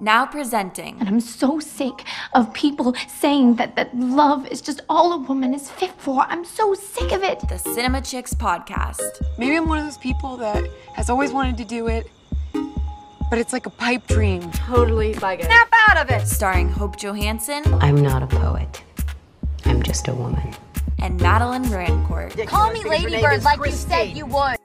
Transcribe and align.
Now 0.00 0.26
presenting. 0.26 0.98
And 0.98 1.08
I'm 1.08 1.20
so 1.20 1.60
sick 1.60 2.04
of 2.32 2.52
people 2.52 2.94
saying 3.06 3.56
that, 3.56 3.76
that 3.76 3.96
love 3.96 4.46
is 4.48 4.60
just 4.60 4.80
all 4.88 5.12
a 5.12 5.18
woman 5.18 5.54
is 5.54 5.70
fit 5.70 5.92
for. 5.98 6.22
I'm 6.22 6.44
so 6.44 6.74
sick 6.74 7.12
of 7.12 7.22
it. 7.22 7.40
The 7.48 7.58
Cinema 7.58 8.00
Chicks 8.00 8.34
podcast. 8.34 9.22
Maybe 9.38 9.56
I'm 9.56 9.68
one 9.68 9.78
of 9.78 9.84
those 9.84 9.98
people 9.98 10.36
that 10.38 10.68
has 10.94 11.10
always 11.10 11.32
wanted 11.32 11.56
to 11.58 11.64
do 11.64 11.86
it, 11.86 12.10
but 13.30 13.38
it's 13.38 13.52
like 13.52 13.66
a 13.66 13.70
pipe 13.70 14.06
dream. 14.08 14.50
Totally 14.50 15.14
like 15.14 15.40
it. 15.40 15.46
Snap 15.46 15.68
out 15.88 15.96
of 15.98 16.10
it! 16.10 16.26
Starring 16.26 16.68
Hope 16.68 16.96
Johansson. 16.96 17.62
I'm 17.74 18.02
not 18.02 18.22
a 18.22 18.26
poet. 18.26 18.82
I'm 19.64 19.82
just 19.82 20.08
a 20.08 20.14
woman. 20.14 20.54
And 20.98 21.20
Madeline 21.20 21.64
Rancourt. 21.64 22.46
Call 22.48 22.72
me 22.72 22.82
Ladybird 22.84 23.44
like 23.44 23.64
you 23.64 23.72
said 23.72 24.16
you 24.16 24.26
would. 24.26 24.56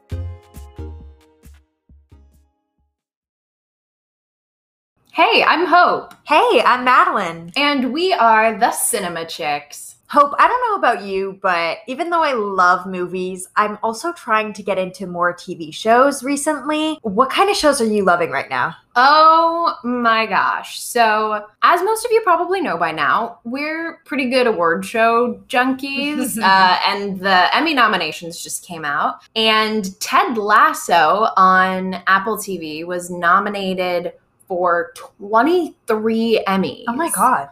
Hey, 5.19 5.43
I'm 5.43 5.65
Hope. 5.65 6.13
Hey, 6.25 6.61
I'm 6.65 6.85
Madeline. 6.85 7.51
And 7.57 7.91
we 7.91 8.13
are 8.13 8.57
the 8.57 8.71
Cinema 8.71 9.25
Chicks. 9.25 9.95
Hope, 10.07 10.33
I 10.39 10.47
don't 10.47 10.69
know 10.69 10.77
about 10.77 11.03
you, 11.05 11.37
but 11.41 11.79
even 11.87 12.09
though 12.09 12.23
I 12.23 12.31
love 12.31 12.85
movies, 12.85 13.49
I'm 13.57 13.77
also 13.83 14.13
trying 14.13 14.53
to 14.53 14.63
get 14.63 14.77
into 14.77 15.07
more 15.07 15.35
TV 15.35 15.73
shows 15.73 16.23
recently. 16.23 16.99
What 17.01 17.29
kind 17.29 17.49
of 17.49 17.57
shows 17.57 17.81
are 17.81 17.85
you 17.85 18.05
loving 18.05 18.31
right 18.31 18.49
now? 18.49 18.77
Oh 18.95 19.77
my 19.83 20.25
gosh. 20.25 20.79
So, 20.79 21.45
as 21.63 21.83
most 21.83 22.05
of 22.05 22.11
you 22.13 22.21
probably 22.21 22.61
know 22.61 22.77
by 22.77 22.93
now, 22.93 23.39
we're 23.43 24.01
pretty 24.05 24.29
good 24.29 24.47
award 24.47 24.85
show 24.85 25.43
junkies. 25.49 26.37
uh, 26.41 26.79
and 26.87 27.19
the 27.19 27.53
Emmy 27.53 27.73
nominations 27.73 28.41
just 28.41 28.65
came 28.65 28.85
out. 28.85 29.19
And 29.35 29.99
Ted 29.99 30.37
Lasso 30.37 31.27
on 31.35 31.95
Apple 32.07 32.37
TV 32.37 32.85
was 32.85 33.09
nominated 33.09 34.13
for 34.49 34.91
23 34.95 36.43
Emmys. 36.45 36.83
Oh 36.89 36.93
my 36.93 37.09
God. 37.11 37.47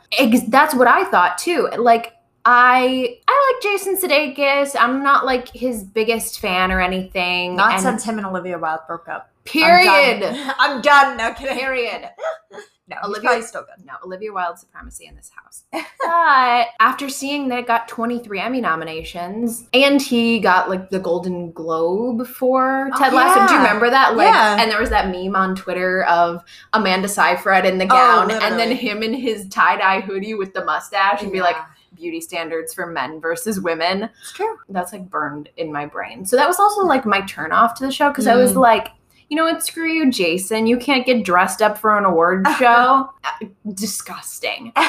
That's 0.50 0.76
what 0.76 0.88
I 0.88 1.06
thought 1.06 1.38
too. 1.38 1.70
Like, 1.78 2.14
I 2.44 3.18
I 3.28 3.54
like 3.54 3.64
Jason 3.64 3.98
Sudeikis. 3.98 4.76
I'm 4.80 5.04
not 5.04 5.26
like 5.26 5.50
his 5.50 5.84
biggest 5.84 6.40
fan 6.40 6.72
or 6.72 6.82
anything. 6.82 7.56
Not 7.56 7.74
and 7.74 7.82
since 7.82 8.04
him 8.04 8.18
and 8.18 8.26
Olivia 8.28 8.58
Wilde 8.58 8.82
broke 8.88 9.08
up. 9.08 9.30
period. 9.46 9.88
I'm 9.88 10.20
done. 10.20 10.54
I'm 10.60 10.82
done. 10.82 11.18
No 11.18 11.34
kidding. 11.34 11.58
Period. 11.58 12.10
No, 12.90 12.96
Olivia- 13.04 13.30
probably 13.30 13.46
still 13.46 13.64
good. 13.64 13.86
No, 13.86 13.94
Olivia 14.06 14.32
Wilde 14.32 14.58
supremacy 14.58 15.06
in 15.08 15.16
this 15.16 15.30
house. 15.36 15.64
but 15.74 16.68
after 16.80 17.10
seeing 17.10 17.50
that 17.50 17.60
it 17.60 17.68
got 17.68 17.88
23 17.90 18.40
Emmy 18.40 18.62
nominations 18.62 19.68
and 19.74 20.02
he 20.02 20.40
got 20.40 20.70
like 20.70 20.90
the 20.90 21.00
Golden 21.00 21.52
Globe 21.52 22.26
for 22.28 22.90
Oh, 22.94 22.98
Ted 22.98 23.14
Lasso. 23.14 23.46
Do 23.48 23.54
you 23.54 23.60
remember 23.60 23.90
that? 23.90 24.16
Like, 24.16 24.30
Yeah. 24.34 24.58
and 24.62 24.72
there 24.72 24.80
was 24.80 24.90
that 24.90 25.10
meme 25.10 25.36
on 25.36 25.56
Twitter 25.56 26.04
of 26.06 26.44
Amanda 26.74 27.08
Seyfried 27.10 27.66
in 27.66 27.78
the 27.78 27.86
Oh, 27.86 27.88
gown 27.88 28.32
and 28.32 28.58
then 28.58 28.72
him 28.72 29.04
in 29.04 29.14
his 29.14 29.48
tie 29.50 29.78
dye 29.78 30.00
hoodie 30.02 30.34
with 30.36 30.54
the 30.54 30.64
mustache 30.64 31.22
and 31.22 31.32
be 31.32 31.42
like, 31.42 31.58
beauty 31.96 32.22
standards 32.22 32.74
for 32.76 32.86
men 32.86 33.20
versus 33.20 33.60
women. 33.60 34.04
It's 34.22 34.32
true. 34.32 34.56
That's 34.70 34.94
like 34.94 35.10
burned 35.10 35.50
in 35.58 35.72
my 35.72 35.88
brain. 35.88 36.26
So 36.26 36.36
that 36.36 36.48
was 36.48 36.60
also 36.60 36.82
like 36.86 37.06
my 37.08 37.22
turn 37.22 37.52
off 37.52 37.74
to 37.76 37.86
the 37.86 37.92
show 37.92 38.10
because 38.10 38.28
I 38.28 38.36
was 38.36 38.54
Mm. 38.54 38.58
like, 38.62 38.90
you 39.30 39.36
know 39.38 39.44
what, 39.44 39.64
screw 39.66 39.90
you, 39.92 40.10
Jason. 40.12 40.68
You 40.68 40.78
can't 40.78 41.06
get 41.06 41.24
dressed 41.24 41.62
up 41.62 41.78
for 41.78 41.98
an 41.98 42.06
award 42.06 42.46
show. 42.58 43.10
Uh, 43.24 43.46
Disgusting. 43.74 44.74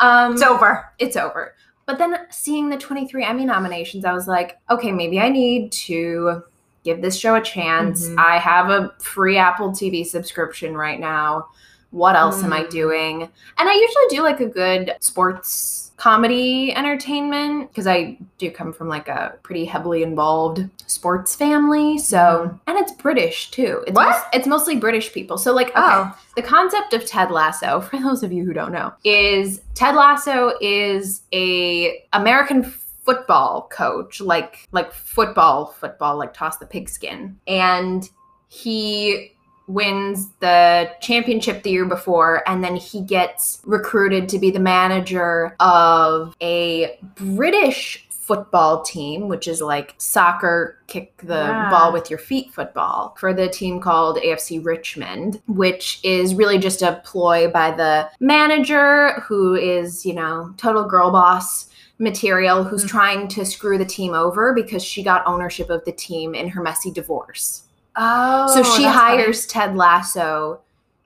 Um, 0.00 0.32
It's 0.32 0.42
over. 0.42 0.92
it's 0.98 1.16
over. 1.16 1.54
But 1.86 1.98
then 1.98 2.16
seeing 2.30 2.68
the 2.68 2.76
23 2.76 3.24
Emmy 3.24 3.44
nominations, 3.44 4.04
I 4.04 4.12
was 4.12 4.26
like, 4.26 4.58
okay, 4.68 4.90
maybe 4.90 5.20
I 5.20 5.28
need 5.28 5.70
to 5.86 6.42
give 6.82 7.00
this 7.00 7.16
show 7.16 7.36
a 7.36 7.40
chance. 7.40 8.08
Mhm. 8.08 8.16
I 8.18 8.38
have 8.38 8.70
a 8.70 8.92
free 9.00 9.38
Apple 9.38 9.70
TV 9.70 10.04
subscription 10.04 10.76
right 10.76 10.98
now. 10.98 11.46
What 11.90 12.16
else 12.16 12.42
am 12.44 12.52
I 12.52 12.64
Mm. 12.64 12.70
doing? 12.70 13.22
And 13.22 13.68
I 13.68 13.72
usually 13.74 14.16
do 14.16 14.22
like 14.22 14.40
a 14.40 14.46
good 14.46 14.94
sports 15.00 15.84
comedy 15.96 16.72
entertainment 16.76 17.68
because 17.70 17.86
I 17.88 18.18
do 18.38 18.50
come 18.52 18.72
from 18.72 18.88
like 18.88 19.08
a 19.08 19.34
pretty 19.42 19.64
heavily 19.64 20.02
involved 20.04 20.64
sports 20.86 21.34
family. 21.34 21.98
So, 21.98 22.56
and 22.68 22.78
it's 22.78 22.92
British 22.92 23.50
too. 23.50 23.82
It's, 23.86 23.96
What? 23.96 24.26
it's 24.32 24.46
mostly 24.46 24.76
British 24.76 25.12
people. 25.12 25.38
So, 25.38 25.52
like, 25.52 25.70
okay, 25.70 25.80
Oh. 25.80 26.12
the 26.36 26.42
concept 26.42 26.92
of 26.94 27.04
Ted 27.04 27.30
Lasso, 27.32 27.80
for 27.90 27.98
those 27.98 28.22
of 28.22 28.32
you 28.32 28.44
who 28.44 28.52
don't 28.52 28.70
know, 28.70 28.92
is 29.02 29.60
Ted 29.74 29.96
Lasso 29.96 30.52
is 30.60 31.22
a 31.32 32.04
American 32.12 32.62
football 33.04 33.68
coach, 33.72 34.20
like 34.20 34.68
like 34.70 34.92
football, 34.92 35.66
football, 35.80 36.16
like 36.18 36.32
toss 36.34 36.58
the 36.58 36.66
pigskin, 36.66 37.36
and 37.48 38.08
he 38.48 39.32
wins 39.68 40.28
the 40.40 40.90
championship 41.00 41.62
the 41.62 41.70
year 41.70 41.84
before 41.84 42.42
and 42.48 42.64
then 42.64 42.74
he 42.76 43.00
gets 43.02 43.60
recruited 43.64 44.28
to 44.30 44.38
be 44.38 44.50
the 44.50 44.58
manager 44.58 45.54
of 45.60 46.34
a 46.40 46.98
British 47.16 48.04
football 48.10 48.82
team 48.82 49.26
which 49.28 49.48
is 49.48 49.60
like 49.62 49.94
soccer 49.96 50.76
kick 50.86 51.16
the 51.18 51.34
Yeah. 51.34 51.70
ball 51.70 51.92
with 51.92 52.10
your 52.10 52.18
feet 52.18 52.52
football 52.52 53.14
for 53.18 53.32
the 53.32 53.48
team 53.48 53.80
called 53.80 54.18
AFC 54.18 54.58
Richmond 54.62 55.40
which 55.48 56.00
is 56.02 56.34
really 56.34 56.58
just 56.58 56.82
a 56.82 57.00
ploy 57.04 57.50
by 57.50 57.70
the 57.70 58.08
manager 58.20 59.20
who 59.26 59.54
is 59.54 60.04
you 60.04 60.12
know 60.14 60.52
total 60.58 60.84
girl 60.84 61.10
boss 61.10 61.68
material 61.98 62.64
who's 62.64 62.84
Mhm. 62.84 62.88
trying 62.88 63.28
to 63.28 63.44
screw 63.44 63.76
the 63.78 63.84
team 63.84 64.12
over 64.14 64.52
because 64.52 64.82
she 64.84 65.02
got 65.02 65.26
ownership 65.26 65.68
of 65.70 65.84
the 65.84 65.92
team 65.92 66.34
in 66.34 66.48
her 66.50 66.62
messy 66.62 66.90
divorce 66.90 67.62
Oh. 67.98 68.46
so 68.54 68.62
she 68.62 68.84
funny. 68.84 68.96
hires 68.96 69.46
Ted 69.46 69.76
Lasso 69.76 70.60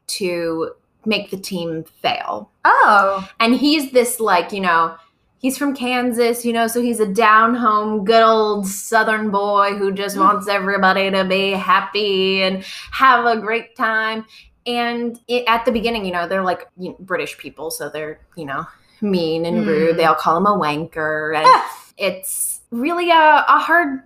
to 0.09 0.73
make 1.07 1.31
the 1.31 1.37
team 1.39 1.85
fail. 2.03 2.51
Oh. 2.65 3.29
And 3.41 3.55
he's 3.55 3.93
this, 3.93 4.21
like, 4.21 4.53
you 4.53 4.61
know, 4.61 4.95
he's 5.39 5.59
from 5.59 5.75
Kansas, 5.75 6.45
you 6.45 6.53
know, 6.53 6.67
so 6.69 6.81
he's 6.81 7.01
a 7.01 7.07
down 7.07 7.55
home, 7.55 8.05
good 8.05 8.23
old 8.23 8.67
Southern 8.67 9.31
boy 9.31 9.75
who 9.77 9.93
just 9.93 10.17
wants 10.17 10.47
everybody 10.49 11.11
to 11.11 11.25
be 11.25 11.51
happy 11.53 12.43
and 12.43 12.63
have 12.93 13.25
a 13.27 13.41
great 13.41 13.75
time. 13.75 14.25
And 14.67 15.19
it, 15.27 15.45
at 15.49 15.65
the 15.65 15.73
beginning, 15.73 16.05
you 16.05 16.13
know, 16.13 16.29
they're 16.29 16.45
like 16.45 16.69
you 16.79 16.91
know, 16.91 16.97
British 17.01 17.37
people, 17.39 17.71
so 17.73 17.89
they're, 17.89 18.21
you 18.37 18.45
know, 18.45 18.65
mean 19.01 19.45
and 19.45 19.67
rude. 19.67 19.95
Mm. 19.95 19.97
They 19.97 20.05
all 20.05 20.15
call 20.15 20.37
him 20.37 20.47
a 20.47 20.57
wanker. 20.57 21.37
And 21.37 21.45
Ah. 21.49 21.77
it's 21.97 22.61
really 22.71 23.11
a, 23.11 23.45
a 23.49 23.59
hard 23.59 24.03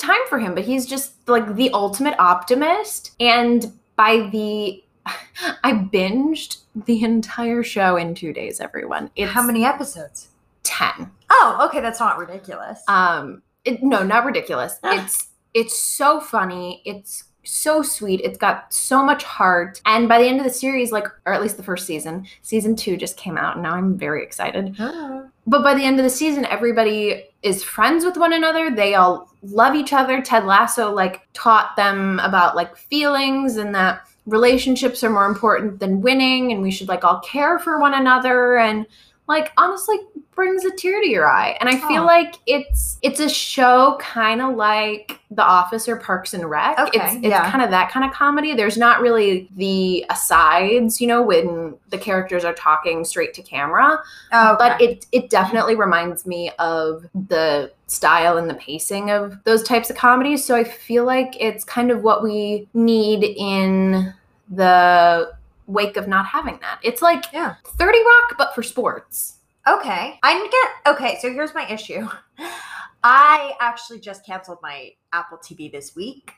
time 0.00 0.20
for 0.28 0.38
him, 0.38 0.54
but 0.54 0.64
he's 0.64 0.86
just 0.86 1.28
like 1.28 1.54
the 1.56 1.70
ultimate 1.70 2.14
optimist. 2.18 3.12
And 3.20 3.72
by 3.96 4.28
the 4.32 4.82
I 5.64 5.72
binged 5.72 6.58
the 6.74 7.02
entire 7.02 7.62
show 7.62 7.96
in 7.96 8.14
two 8.14 8.32
days, 8.32 8.60
everyone. 8.60 9.10
It's 9.16 9.32
How 9.32 9.42
many 9.42 9.64
episodes? 9.64 10.28
10. 10.62 11.10
Oh, 11.30 11.66
okay, 11.68 11.80
that's 11.80 12.00
not 12.00 12.18
ridiculous. 12.18 12.82
Um 12.88 13.42
it, 13.64 13.82
no, 13.82 14.02
not 14.02 14.24
ridiculous. 14.24 14.78
it's 14.84 15.28
it's 15.52 15.80
so 15.80 16.20
funny. 16.20 16.82
It's 16.84 17.24
so 17.44 17.82
sweet. 17.82 18.20
It's 18.22 18.38
got 18.38 18.72
so 18.72 19.04
much 19.04 19.24
heart. 19.24 19.80
And 19.86 20.08
by 20.08 20.18
the 20.18 20.28
end 20.28 20.38
of 20.38 20.44
the 20.44 20.52
series, 20.52 20.92
like, 20.92 21.06
or 21.26 21.32
at 21.32 21.42
least 21.42 21.56
the 21.56 21.62
first 21.62 21.86
season, 21.86 22.26
season 22.42 22.76
two 22.76 22.96
just 22.96 23.16
came 23.16 23.38
out, 23.38 23.56
and 23.56 23.62
now 23.62 23.74
I'm 23.74 23.96
very 23.96 24.22
excited. 24.22 24.76
Oh. 24.78 25.28
But 25.46 25.62
by 25.62 25.74
the 25.74 25.84
end 25.84 25.98
of 25.98 26.04
the 26.04 26.10
season, 26.10 26.44
everybody 26.44 27.24
is 27.42 27.64
friends 27.64 28.04
with 28.04 28.16
one 28.16 28.32
another. 28.32 28.70
They 28.70 28.94
all 28.94 29.30
love 29.42 29.74
each 29.74 29.92
other. 29.92 30.20
Ted 30.22 30.44
Lasso 30.44 30.92
like 30.92 31.26
taught 31.32 31.74
them 31.76 32.20
about 32.20 32.56
like 32.56 32.76
feelings 32.76 33.56
and 33.56 33.74
that 33.74 34.06
relationships 34.26 35.02
are 35.02 35.10
more 35.10 35.26
important 35.26 35.80
than 35.80 36.02
winning 36.02 36.52
and 36.52 36.62
we 36.62 36.70
should 36.70 36.88
like 36.88 37.04
all 37.04 37.20
care 37.20 37.58
for 37.58 37.80
one 37.80 37.94
another 37.94 38.58
and 38.58 38.86
like 39.30 39.52
honestly 39.56 39.98
brings 40.34 40.64
a 40.64 40.70
tear 40.70 41.00
to 41.00 41.08
your 41.08 41.28
eye. 41.28 41.56
And 41.60 41.68
I 41.68 41.76
feel 41.76 42.02
Aw. 42.02 42.06
like 42.06 42.36
it's 42.46 42.98
it's 43.02 43.20
a 43.20 43.28
show 43.28 43.98
kind 44.00 44.40
of 44.40 44.56
like 44.56 45.20
The 45.30 45.42
Office 45.42 45.88
or 45.88 45.96
Parks 45.96 46.34
and 46.34 46.48
Rec. 46.48 46.78
Okay, 46.78 46.98
it's 46.98 47.14
it's 47.16 47.26
yeah. 47.26 47.50
kind 47.50 47.62
of 47.62 47.70
that 47.70 47.90
kind 47.90 48.04
of 48.04 48.12
comedy. 48.12 48.54
There's 48.54 48.76
not 48.76 49.00
really 49.00 49.48
the 49.56 50.04
asides, 50.10 51.00
you 51.00 51.06
know, 51.06 51.22
when 51.22 51.76
the 51.90 51.98
characters 51.98 52.44
are 52.44 52.54
talking 52.54 53.04
straight 53.04 53.34
to 53.34 53.42
camera 53.42 54.00
Oh, 54.32 54.56
but 54.58 54.80
it 54.80 55.06
it 55.12 55.30
definitely 55.30 55.76
reminds 55.76 56.26
me 56.26 56.50
of 56.58 57.06
the 57.28 57.72
style 57.86 58.38
and 58.38 58.48
the 58.48 58.54
pacing 58.54 59.10
of 59.10 59.36
those 59.44 59.62
types 59.62 59.90
of 59.90 59.96
comedies 59.96 60.44
so 60.44 60.54
i 60.54 60.62
feel 60.62 61.04
like 61.04 61.34
it's 61.40 61.64
kind 61.64 61.90
of 61.90 62.02
what 62.02 62.22
we 62.22 62.68
need 62.72 63.24
in 63.24 64.14
the 64.50 65.32
wake 65.70 65.96
of 65.96 66.08
not 66.08 66.26
having 66.26 66.58
that 66.60 66.78
it's 66.82 67.02
like 67.02 67.24
Yeah. 67.32 67.54
30 67.64 67.98
rock 67.98 68.36
but 68.38 68.54
for 68.54 68.62
sports 68.62 69.36
Okay. 69.68 70.18
I'm 70.22 70.50
get 70.50 70.68
okay, 70.86 71.18
so 71.20 71.30
here's 71.32 71.54
my 71.54 71.68
issue. 71.68 72.08
I 73.04 73.54
actually 73.60 74.00
just 74.00 74.26
canceled 74.26 74.58
my 74.62 74.92
Apple 75.12 75.38
TV 75.38 75.72
this 75.72 75.96
week 75.96 76.32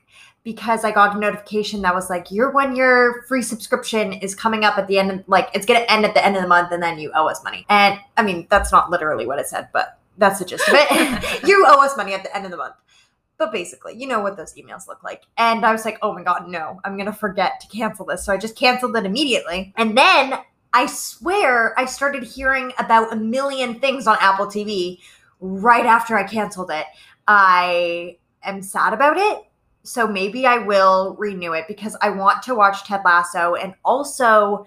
because 0.44 0.84
I 0.84 0.92
got 0.92 1.16
a 1.16 1.18
notification 1.18 1.82
that 1.82 1.94
was 1.94 2.08
like 2.08 2.30
your 2.30 2.50
one 2.50 2.76
year 2.76 3.24
free 3.28 3.42
subscription 3.42 4.12
is 4.12 4.34
coming 4.34 4.64
up 4.64 4.78
at 4.78 4.86
the 4.86 4.98
end 4.98 5.10
of 5.10 5.24
like 5.28 5.48
it's 5.54 5.66
gonna 5.66 5.84
end 5.88 6.04
at 6.04 6.14
the 6.14 6.24
end 6.24 6.36
of 6.36 6.42
the 6.42 6.48
month 6.48 6.72
and 6.72 6.82
then 6.82 6.98
you 6.98 7.10
owe 7.14 7.26
us 7.26 7.42
money. 7.42 7.64
And 7.68 7.98
I 8.16 8.22
mean 8.22 8.46
that's 8.50 8.70
not 8.70 8.90
literally 8.90 9.26
what 9.26 9.38
it 9.38 9.48
said, 9.48 9.68
but 9.72 9.98
that's 10.18 10.38
the 10.38 10.44
gist 10.44 10.68
of 10.68 10.74
it. 10.76 11.42
you 11.48 11.64
owe 11.66 11.84
us 11.84 11.96
money 11.96 12.14
at 12.14 12.22
the 12.22 12.34
end 12.36 12.44
of 12.44 12.50
the 12.50 12.56
month. 12.56 12.74
But 13.42 13.50
basically, 13.50 13.94
you 13.96 14.06
know 14.06 14.20
what 14.20 14.36
those 14.36 14.54
emails 14.54 14.86
look 14.86 15.02
like. 15.02 15.24
And 15.36 15.66
I 15.66 15.72
was 15.72 15.84
like, 15.84 15.98
oh 16.00 16.12
my 16.12 16.22
God, 16.22 16.48
no, 16.48 16.80
I'm 16.84 16.94
going 16.94 17.06
to 17.06 17.12
forget 17.12 17.58
to 17.60 17.66
cancel 17.66 18.06
this. 18.06 18.24
So 18.24 18.32
I 18.32 18.36
just 18.36 18.54
canceled 18.54 18.96
it 18.96 19.04
immediately. 19.04 19.72
And 19.76 19.98
then 19.98 20.34
I 20.72 20.86
swear 20.86 21.76
I 21.76 21.86
started 21.86 22.22
hearing 22.22 22.72
about 22.78 23.12
a 23.12 23.16
million 23.16 23.80
things 23.80 24.06
on 24.06 24.16
Apple 24.20 24.46
TV 24.46 25.00
right 25.40 25.84
after 25.84 26.16
I 26.16 26.22
canceled 26.22 26.70
it. 26.70 26.86
I 27.26 28.18
am 28.44 28.62
sad 28.62 28.92
about 28.92 29.18
it. 29.18 29.38
So 29.82 30.06
maybe 30.06 30.46
I 30.46 30.58
will 30.58 31.16
renew 31.18 31.52
it 31.52 31.64
because 31.66 31.96
I 32.00 32.10
want 32.10 32.44
to 32.44 32.54
watch 32.54 32.84
Ted 32.84 33.00
Lasso 33.04 33.56
and 33.56 33.74
also 33.84 34.66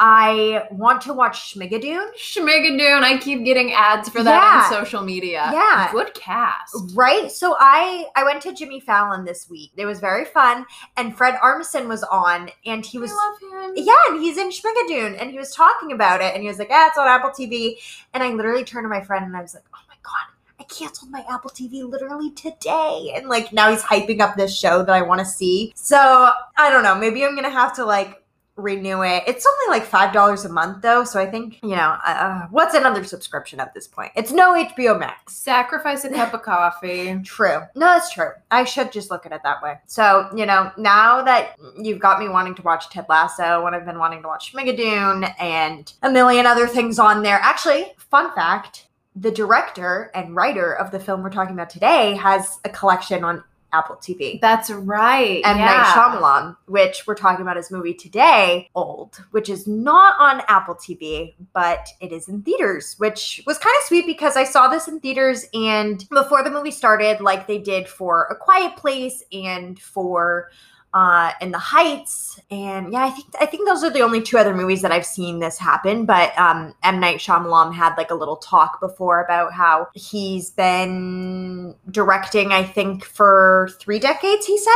I 0.00 0.64
want 0.70 1.00
to 1.02 1.12
watch 1.12 1.54
Schmigadoon. 1.54 2.14
Schmigadoon. 2.16 3.02
I 3.02 3.18
keep 3.18 3.44
getting 3.44 3.72
ads 3.72 4.08
for 4.08 4.22
that 4.22 4.42
Yeah. 4.42 4.62
on 4.76 4.84
social 4.84 5.02
media. 5.02 5.50
Yeah. 5.52 5.90
Good 5.90 6.14
cast. 6.14 6.74
Right? 6.94 7.30
So 7.32 7.56
I 7.58 8.06
I 8.14 8.22
went 8.24 8.40
to 8.42 8.52
Jimmy 8.52 8.78
Fallon 8.80 9.24
this 9.24 9.50
week. 9.50 9.72
It 9.76 9.86
was 9.86 9.98
very 9.98 10.24
fun 10.24 10.66
and 10.96 11.16
Fred 11.16 11.34
Armisen 11.42 11.88
was 11.88 12.04
on 12.04 12.50
and 12.64 12.86
he 12.86 12.98
was 12.98 13.10
I 13.10 13.14
love 13.14 13.66
him. 13.66 13.72
Yeah, 13.76 13.94
and 14.10 14.20
he's 14.22 14.38
in 14.38 14.50
Schmigadoon 14.50 15.20
and 15.20 15.30
he 15.30 15.38
was 15.38 15.52
talking 15.54 15.90
about 15.92 16.20
it 16.20 16.32
and 16.34 16.42
he 16.42 16.48
was 16.48 16.58
like, 16.58 16.68
"Yeah, 16.70 16.86
it's 16.86 16.98
on 16.98 17.08
Apple 17.08 17.30
TV." 17.30 17.76
And 18.14 18.22
I 18.22 18.28
literally 18.30 18.64
turned 18.64 18.84
to 18.84 18.88
my 18.88 19.02
friend 19.02 19.24
and 19.24 19.36
I 19.36 19.42
was 19.42 19.54
like, 19.54 19.64
"Oh 19.74 19.78
my 19.88 19.96
god, 20.02 20.32
I 20.60 20.64
canceled 20.64 21.10
my 21.10 21.24
Apple 21.28 21.50
TV 21.50 21.82
literally 21.82 22.30
today." 22.30 23.12
And 23.16 23.28
like 23.28 23.52
now 23.52 23.70
he's 23.70 23.82
hyping 23.82 24.20
up 24.20 24.36
this 24.36 24.56
show 24.56 24.84
that 24.84 24.94
I 24.94 25.02
want 25.02 25.18
to 25.20 25.24
see. 25.26 25.72
So, 25.74 26.30
I 26.56 26.70
don't 26.70 26.84
know, 26.84 26.94
maybe 26.94 27.24
I'm 27.24 27.32
going 27.32 27.44
to 27.44 27.50
have 27.50 27.74
to 27.76 27.84
like 27.84 28.22
renew 28.58 29.02
it. 29.02 29.22
It's 29.26 29.46
only 29.46 29.78
like 29.78 29.88
$5 29.88 30.44
a 30.44 30.48
month 30.48 30.82
though, 30.82 31.04
so 31.04 31.20
I 31.20 31.26
think, 31.26 31.60
you 31.62 31.70
know, 31.76 31.96
uh, 32.06 32.46
what's 32.50 32.74
another 32.74 33.04
subscription 33.04 33.60
at 33.60 33.72
this 33.72 33.86
point? 33.86 34.12
It's 34.16 34.32
no 34.32 34.54
HBO 34.54 34.98
Max. 34.98 35.34
Sacrifice 35.36 36.04
a 36.04 36.10
cup 36.10 36.34
of 36.34 36.42
coffee. 36.42 37.18
True. 37.24 37.60
No, 37.74 37.86
that's 37.86 38.12
true. 38.12 38.30
I 38.50 38.64
should 38.64 38.92
just 38.92 39.10
look 39.10 39.24
at 39.24 39.32
it 39.32 39.40
that 39.44 39.62
way. 39.62 39.78
So, 39.86 40.28
you 40.36 40.44
know, 40.44 40.72
now 40.76 41.22
that 41.22 41.56
you've 41.80 42.00
got 42.00 42.20
me 42.20 42.28
wanting 42.28 42.56
to 42.56 42.62
watch 42.62 42.90
Ted 42.90 43.06
Lasso, 43.08 43.62
when 43.62 43.74
I've 43.74 43.86
been 43.86 43.98
wanting 43.98 44.22
to 44.22 44.28
watch 44.28 44.52
Schmigadoon 44.52 45.32
and 45.40 45.92
a 46.02 46.10
million 46.10 46.44
other 46.44 46.66
things 46.66 46.98
on 46.98 47.22
there. 47.22 47.38
Actually, 47.42 47.92
fun 48.10 48.34
fact 48.34 48.88
the 49.20 49.30
director 49.32 50.10
and 50.14 50.36
writer 50.36 50.72
of 50.72 50.90
the 50.90 51.00
film 51.00 51.22
we're 51.22 51.30
talking 51.30 51.54
about 51.54 51.70
today 51.70 52.14
has 52.14 52.60
a 52.64 52.68
collection 52.68 53.24
on 53.24 53.42
Apple 53.72 53.96
TV. 53.96 54.40
That's 54.40 54.70
right. 54.70 55.42
And 55.44 55.58
yeah. 55.58 55.66
Night 55.66 55.86
Shyamalan, 55.86 56.56
which 56.66 57.06
we're 57.06 57.14
talking 57.14 57.42
about 57.42 57.56
his 57.56 57.70
movie 57.70 57.94
today, 57.94 58.68
Old, 58.74 59.22
which 59.30 59.48
is 59.48 59.66
not 59.66 60.18
on 60.18 60.42
Apple 60.48 60.74
TV, 60.74 61.34
but 61.52 61.88
it 62.00 62.12
is 62.12 62.28
in 62.28 62.42
theaters, 62.42 62.94
which 62.98 63.42
was 63.46 63.58
kind 63.58 63.74
of 63.80 63.86
sweet 63.86 64.06
because 64.06 64.36
I 64.36 64.44
saw 64.44 64.68
this 64.68 64.88
in 64.88 65.00
theaters 65.00 65.46
and 65.52 66.08
before 66.10 66.42
the 66.42 66.50
movie 66.50 66.70
started, 66.70 67.20
like 67.20 67.46
they 67.46 67.58
did 67.58 67.88
for 67.88 68.26
A 68.30 68.36
Quiet 68.36 68.76
Place 68.76 69.22
and 69.32 69.78
for 69.78 70.50
uh 70.94 71.32
in 71.42 71.50
the 71.50 71.58
heights 71.58 72.40
and 72.50 72.92
yeah 72.92 73.04
i 73.04 73.10
think 73.10 73.26
i 73.40 73.44
think 73.44 73.68
those 73.68 73.84
are 73.84 73.90
the 73.90 74.00
only 74.00 74.22
two 74.22 74.38
other 74.38 74.54
movies 74.54 74.80
that 74.80 74.90
i've 74.90 75.04
seen 75.04 75.38
this 75.38 75.58
happen 75.58 76.06
but 76.06 76.36
um 76.38 76.74
m 76.82 76.98
night 76.98 77.18
Shyamalan 77.18 77.74
had 77.74 77.94
like 77.96 78.10
a 78.10 78.14
little 78.14 78.36
talk 78.36 78.80
before 78.80 79.22
about 79.22 79.52
how 79.52 79.88
he's 79.92 80.50
been 80.50 81.74
directing 81.90 82.52
i 82.52 82.62
think 82.62 83.04
for 83.04 83.68
three 83.78 83.98
decades 83.98 84.46
he 84.46 84.56
said 84.56 84.72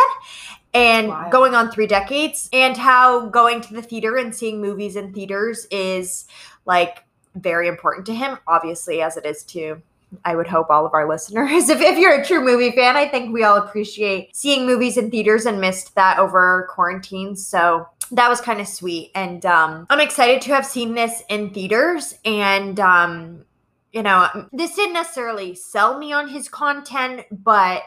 and 0.75 1.09
Wild. 1.09 1.33
going 1.33 1.55
on 1.55 1.71
three 1.71 1.87
decades 1.87 2.51
and 2.53 2.77
how 2.77 3.27
going 3.27 3.63
to 3.63 3.73
the 3.73 3.83
theater 3.83 4.17
and 4.17 4.35
seeing 4.35 4.61
movies 4.61 4.97
in 4.97 5.15
theaters 5.15 5.67
is 5.71 6.27
like 6.67 7.05
very 7.37 7.69
important 7.69 8.05
to 8.05 8.15
him 8.15 8.39
obviously 8.47 9.01
as 9.01 9.17
it 9.17 9.25
is 9.25 9.43
to 9.45 9.81
I 10.25 10.37
would 10.37 10.47
hope 10.47 10.71
all 10.71 10.87
of 10.87 10.95
our 10.95 11.09
listeners. 11.09 11.69
If, 11.69 11.81
if 11.81 11.99
you're 11.99 12.21
a 12.21 12.25
true 12.25 12.45
movie 12.45 12.73
fan, 12.73 12.97
I 12.97 13.09
think 13.09 13.33
we 13.33 13.45
all 13.45 13.57
appreciate 13.57 14.35
seeing 14.35 14.67
movies 14.67 14.97
in 14.97 15.11
theaters 15.11 15.47
and 15.47 15.61
missed 15.61 15.95
that 15.95 16.19
over 16.19 16.69
quarantine. 16.71 17.37
So 17.37 17.87
that 18.13 18.29
was 18.29 18.41
kind 18.41 18.61
of 18.61 18.69
sweet. 18.69 19.11
And 19.15 19.45
um, 19.47 19.87
I'm 19.91 20.01
excited 20.01 20.43
to 20.43 20.55
have 20.55 20.67
seen 20.67 20.95
this 20.95 21.23
in 21.29 21.51
theaters. 21.51 22.15
And, 22.25 22.79
um, 22.79 23.45
you 23.93 24.03
know, 24.03 24.29
this 24.53 24.75
didn't 24.75 24.95
necessarily 24.95 25.55
sell 25.55 25.99
me 25.99 26.13
on 26.13 26.29
his 26.29 26.49
content, 26.49 27.27
but 27.31 27.83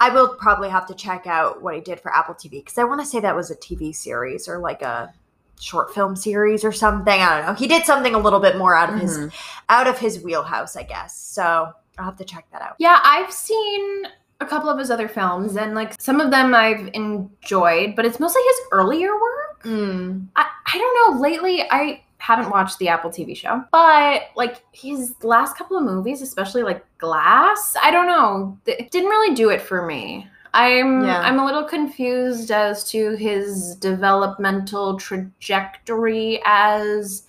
I 0.00 0.10
will 0.10 0.34
probably 0.36 0.68
have 0.68 0.86
to 0.86 0.94
check 0.94 1.26
out 1.26 1.62
what 1.62 1.74
he 1.74 1.80
did 1.80 2.00
for 2.00 2.14
Apple 2.14 2.34
TV 2.34 2.52
because 2.52 2.78
I 2.78 2.84
want 2.84 3.00
to 3.00 3.06
say 3.06 3.20
that 3.20 3.34
was 3.34 3.50
a 3.50 3.56
TV 3.56 3.94
series 3.94 4.48
or 4.48 4.58
like 4.58 4.82
a 4.82 5.12
short 5.60 5.94
film 5.94 6.16
series 6.16 6.64
or 6.64 6.72
something. 6.72 7.20
I 7.20 7.38
don't 7.38 7.46
know. 7.46 7.54
He 7.54 7.66
did 7.66 7.84
something 7.84 8.14
a 8.14 8.18
little 8.18 8.40
bit 8.40 8.56
more 8.56 8.74
out 8.74 8.92
of 8.92 8.98
his 9.00 9.18
Mhm. 9.18 9.32
out 9.68 9.86
of 9.86 9.98
his 9.98 10.20
wheelhouse, 10.22 10.76
I 10.76 10.82
guess. 10.82 11.16
So 11.16 11.72
I'll 11.98 12.04
have 12.04 12.16
to 12.16 12.24
check 12.24 12.46
that 12.52 12.62
out. 12.62 12.74
Yeah, 12.78 12.98
I've 13.02 13.32
seen 13.32 14.04
a 14.40 14.46
couple 14.46 14.70
of 14.70 14.78
his 14.78 14.90
other 14.90 15.08
films, 15.08 15.56
and 15.56 15.74
like 15.74 16.00
some 16.00 16.20
of 16.20 16.30
them 16.30 16.54
I've 16.54 16.88
enjoyed, 16.94 17.96
but 17.96 18.04
it's 18.04 18.20
mostly 18.20 18.42
his 18.42 18.60
earlier 18.72 19.12
work. 19.12 19.62
Mm. 19.64 20.26
I, 20.36 20.46
I 20.72 20.78
don't 20.78 21.14
know. 21.16 21.20
Lately, 21.20 21.62
I 21.70 22.02
haven't 22.18 22.50
watched 22.50 22.78
the 22.78 22.88
Apple 22.88 23.10
TV 23.10 23.36
show, 23.36 23.64
but 23.72 24.22
like 24.36 24.62
his 24.72 25.14
last 25.22 25.56
couple 25.56 25.76
of 25.76 25.82
movies, 25.84 26.22
especially 26.22 26.62
like 26.62 26.84
Glass, 26.98 27.76
I 27.82 27.90
don't 27.92 28.06
know, 28.06 28.58
it 28.66 28.90
didn't 28.90 29.08
really 29.10 29.34
do 29.34 29.50
it 29.50 29.60
for 29.62 29.86
me. 29.86 30.28
I'm 30.54 31.04
Yeah. 31.04 31.20
I'm 31.20 31.38
a 31.38 31.44
little 31.44 31.64
confused 31.64 32.50
as 32.50 32.84
to 32.90 33.16
his 33.16 33.76
developmental 33.76 34.98
trajectory 34.98 36.40
as 36.44 37.24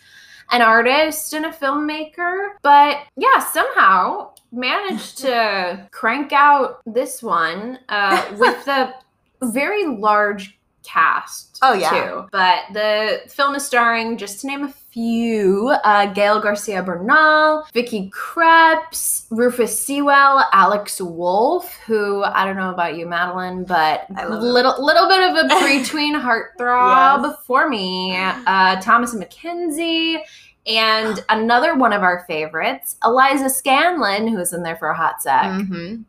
an 0.52 0.62
artist 0.62 1.34
and 1.34 1.46
a 1.46 1.52
filmmaker, 1.52 2.54
but 2.62 2.98
yeah, 3.16 3.40
somehow 3.40 4.32
managed 4.52 5.20
to 5.20 5.88
crank 5.92 6.34
out 6.34 6.82
this 6.86 7.22
one 7.22 7.80
uh, 7.90 8.26
with 8.38 8.66
the 8.66 8.94
very 9.42 9.86
large 9.86 10.59
cast. 10.92 11.60
Oh, 11.62 11.74
yeah. 11.74 11.90
too. 11.90 12.28
But 12.32 12.64
the 12.74 13.22
film 13.30 13.54
is 13.56 13.66
starring, 13.66 14.18
just 14.18 14.42
to 14.42 14.48
name 14.48 14.64
a 14.64 14.70
few, 14.92 15.70
uh, 15.84 16.08
Gael 16.14 16.40
Garcia 16.42 16.82
Bernal, 16.82 17.66
Vicky 17.74 18.10
Krieps, 18.12 19.26
Rufus 19.30 19.78
Sewell, 19.86 20.44
Alex 20.54 21.00
Wolff, 21.02 21.74
who 21.86 22.24
I 22.24 22.46
don't 22.46 22.56
know 22.58 22.72
about 22.74 22.98
you, 22.98 23.06
Madeline, 23.06 23.66
but 23.66 24.06
little 24.30 24.84
little 24.84 25.08
bit 25.08 25.30
of 25.30 25.36
a 25.46 25.48
between 25.80 26.16
heartthrob 26.16 27.24
Yes. 27.24 27.36
for 27.46 27.70
me. 27.70 28.16
Uh, 28.18 28.78
Thomasin 28.82 29.22
McKenzie. 29.24 30.20
And 30.68 31.24
another 31.30 31.76
one 31.76 31.94
of 31.94 32.04
our 32.04 32.26
favorites, 32.28 32.98
Eliza 33.04 33.46
Scanlen, 33.46 34.30
who 34.30 34.36
was 34.36 34.54
in 34.54 34.62
there 34.62 34.76
for 34.76 34.90
a 34.90 34.96
hot 34.96 35.22
sec. 35.22 35.42
Mm-hmm. 35.42 36.02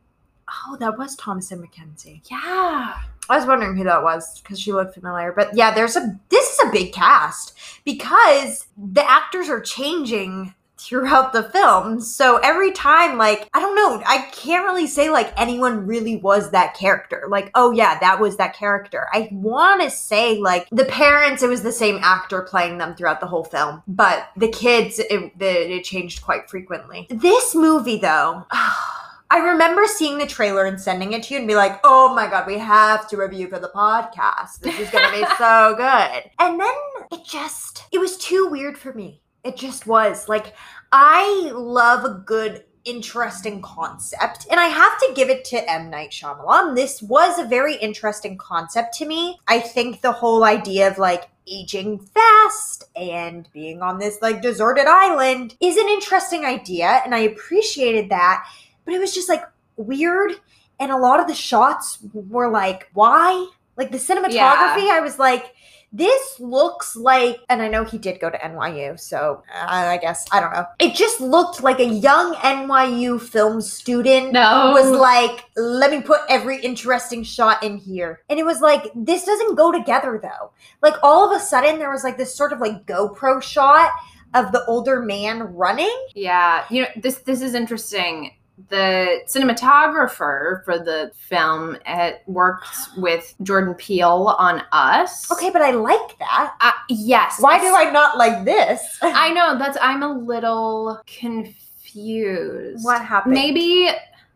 Oh, 0.50 0.76
that 0.80 0.98
was 0.98 1.16
Thomasin 1.16 1.64
McKenzie. 1.64 2.22
Yeah. 2.30 2.94
I 3.28 3.36
was 3.36 3.46
wondering 3.46 3.76
who 3.76 3.84
that 3.84 4.02
was 4.02 4.40
because 4.40 4.58
she 4.58 4.72
looked 4.72 4.94
familiar. 4.94 5.32
But 5.32 5.54
yeah, 5.54 5.72
there's 5.72 5.96
a 5.96 6.18
this 6.30 6.50
is 6.52 6.60
a 6.66 6.72
big 6.72 6.92
cast 6.92 7.56
because 7.84 8.66
the 8.76 9.08
actors 9.08 9.48
are 9.48 9.60
changing 9.60 10.54
throughout 10.80 11.32
the 11.32 11.42
film. 11.42 12.00
So 12.00 12.38
every 12.38 12.72
time, 12.72 13.18
like, 13.18 13.48
I 13.52 13.60
don't 13.60 13.76
know, 13.76 14.02
I 14.06 14.28
can't 14.32 14.64
really 14.64 14.86
say 14.86 15.10
like 15.10 15.32
anyone 15.36 15.86
really 15.86 16.16
was 16.16 16.50
that 16.50 16.74
character. 16.74 17.26
Like, 17.28 17.50
oh 17.54 17.70
yeah, 17.70 17.98
that 18.00 18.18
was 18.18 18.36
that 18.38 18.54
character. 18.54 19.06
I 19.12 19.28
want 19.30 19.82
to 19.82 19.90
say 19.90 20.38
like 20.38 20.68
the 20.70 20.86
parents, 20.86 21.42
it 21.42 21.48
was 21.48 21.62
the 21.62 21.72
same 21.72 22.00
actor 22.02 22.42
playing 22.42 22.78
them 22.78 22.94
throughout 22.94 23.20
the 23.20 23.26
whole 23.26 23.44
film, 23.44 23.82
but 23.86 24.30
the 24.36 24.48
kids, 24.48 24.98
it, 24.98 25.38
the, 25.38 25.76
it 25.76 25.84
changed 25.84 26.22
quite 26.22 26.48
frequently. 26.48 27.06
This 27.10 27.54
movie 27.54 27.98
though. 27.98 28.46
Oh, 28.72 28.89
I 29.32 29.38
remember 29.38 29.86
seeing 29.86 30.18
the 30.18 30.26
trailer 30.26 30.64
and 30.64 30.80
sending 30.80 31.12
it 31.12 31.22
to 31.24 31.34
you 31.34 31.38
and 31.38 31.46
be 31.46 31.54
like, 31.54 31.78
oh 31.84 32.12
my 32.12 32.28
God, 32.28 32.48
we 32.48 32.58
have 32.58 33.06
to 33.08 33.16
review 33.16 33.48
for 33.48 33.60
the 33.60 33.68
podcast. 33.68 34.58
This 34.60 34.76
is 34.80 34.90
going 34.90 35.04
to 35.04 35.20
be 35.20 35.24
so 35.38 35.74
good. 35.76 36.30
And 36.40 36.58
then 36.58 36.74
it 37.12 37.24
just, 37.24 37.84
it 37.92 37.98
was 37.98 38.18
too 38.18 38.48
weird 38.50 38.76
for 38.76 38.92
me. 38.92 39.22
It 39.44 39.56
just 39.56 39.86
was. 39.86 40.28
Like, 40.28 40.54
I 40.90 41.52
love 41.54 42.04
a 42.04 42.14
good, 42.26 42.64
interesting 42.84 43.62
concept. 43.62 44.48
And 44.50 44.58
I 44.58 44.66
have 44.66 44.98
to 44.98 45.12
give 45.14 45.30
it 45.30 45.44
to 45.46 45.70
M. 45.70 45.90
Night 45.90 46.10
Shyamalan. 46.10 46.74
This 46.74 47.00
was 47.00 47.38
a 47.38 47.44
very 47.44 47.76
interesting 47.76 48.36
concept 48.36 48.94
to 48.94 49.06
me. 49.06 49.38
I 49.46 49.60
think 49.60 50.00
the 50.00 50.12
whole 50.12 50.42
idea 50.42 50.88
of 50.90 50.98
like, 50.98 51.28
aging 51.46 51.98
fast 51.98 52.84
and 52.94 53.48
being 53.52 53.82
on 53.82 53.98
this 53.98 54.18
like 54.22 54.40
deserted 54.40 54.86
island 54.86 55.56
is 55.60 55.76
an 55.76 55.88
interesting 55.88 56.44
idea 56.44 57.00
and 57.04 57.12
I 57.12 57.20
appreciated 57.20 58.08
that 58.10 58.46
but 58.90 58.96
it 58.96 59.00
was 59.00 59.14
just 59.14 59.28
like 59.28 59.44
weird. 59.76 60.32
And 60.80 60.90
a 60.90 60.96
lot 60.96 61.20
of 61.20 61.28
the 61.28 61.34
shots 61.34 61.98
were 62.12 62.50
like 62.50 62.88
why? 62.92 63.48
Like 63.76 63.92
the 63.92 63.98
cinematography 63.98 64.90
i 64.90 65.00
was 65.00 65.18
like 65.18 65.54
this 65.92 66.38
looks 66.38 66.94
like 66.96 67.38
and 67.48 67.62
i 67.62 67.68
know 67.68 67.82
he 67.82 67.98
did 67.98 68.20
go 68.20 68.28
to 68.30 68.36
nyu 68.38 68.98
so 69.00 69.42
uh, 69.52 69.66
i 69.68 69.96
guess 69.96 70.26
i 70.32 70.38
don't 70.40 70.52
know. 70.52 70.64
It 70.78 70.94
just 70.94 71.20
looked 71.20 71.62
like 71.62 71.80
a 71.80 71.86
young 71.86 72.34
nyu 72.34 73.20
film 73.20 73.60
student 73.60 74.32
No. 74.32 74.72
was 74.72 74.90
like 74.90 75.44
let 75.56 75.90
me 75.90 76.02
put 76.02 76.20
every 76.28 76.60
interesting 76.60 77.22
shot 77.22 77.62
in 77.62 77.78
here. 77.78 78.20
And 78.28 78.38
it 78.38 78.44
was 78.44 78.60
like 78.60 78.84
this 78.94 79.24
doesn't 79.24 79.54
go 79.56 79.72
together 79.72 80.20
though. 80.22 80.52
Like 80.82 80.94
all 81.02 81.30
of 81.30 81.36
a 81.36 81.42
sudden 81.42 81.78
there 81.78 81.90
was 81.90 82.04
like 82.04 82.18
this 82.18 82.34
sort 82.34 82.52
of 82.52 82.60
like 82.60 82.86
gopro 82.86 83.42
shot 83.42 83.90
of 84.34 84.52
the 84.52 84.64
older 84.66 85.00
man 85.02 85.54
running. 85.54 85.96
Yeah, 86.14 86.64
you 86.70 86.82
know 86.82 86.88
this 86.96 87.16
this 87.20 87.40
is 87.42 87.54
interesting 87.54 88.32
the 88.68 89.20
cinematographer 89.26 90.64
for 90.64 90.78
the 90.78 91.10
film 91.14 91.76
uh, 91.86 92.12
worked 92.26 92.68
with 92.96 93.34
Jordan 93.42 93.74
Peele 93.74 94.34
on 94.38 94.62
Us. 94.72 95.30
Okay, 95.30 95.50
but 95.50 95.62
I 95.62 95.70
like 95.72 96.18
that. 96.18 96.54
Uh, 96.60 96.72
yes. 96.88 97.36
Why 97.40 97.58
do 97.58 97.74
I 97.74 97.90
not 97.90 98.18
like 98.18 98.44
this? 98.44 98.98
I 99.02 99.32
know 99.32 99.58
that's. 99.58 99.78
I'm 99.80 100.02
a 100.02 100.12
little 100.12 101.00
confused. 101.06 102.84
what 102.84 103.04
happened? 103.04 103.34
Maybe 103.34 103.90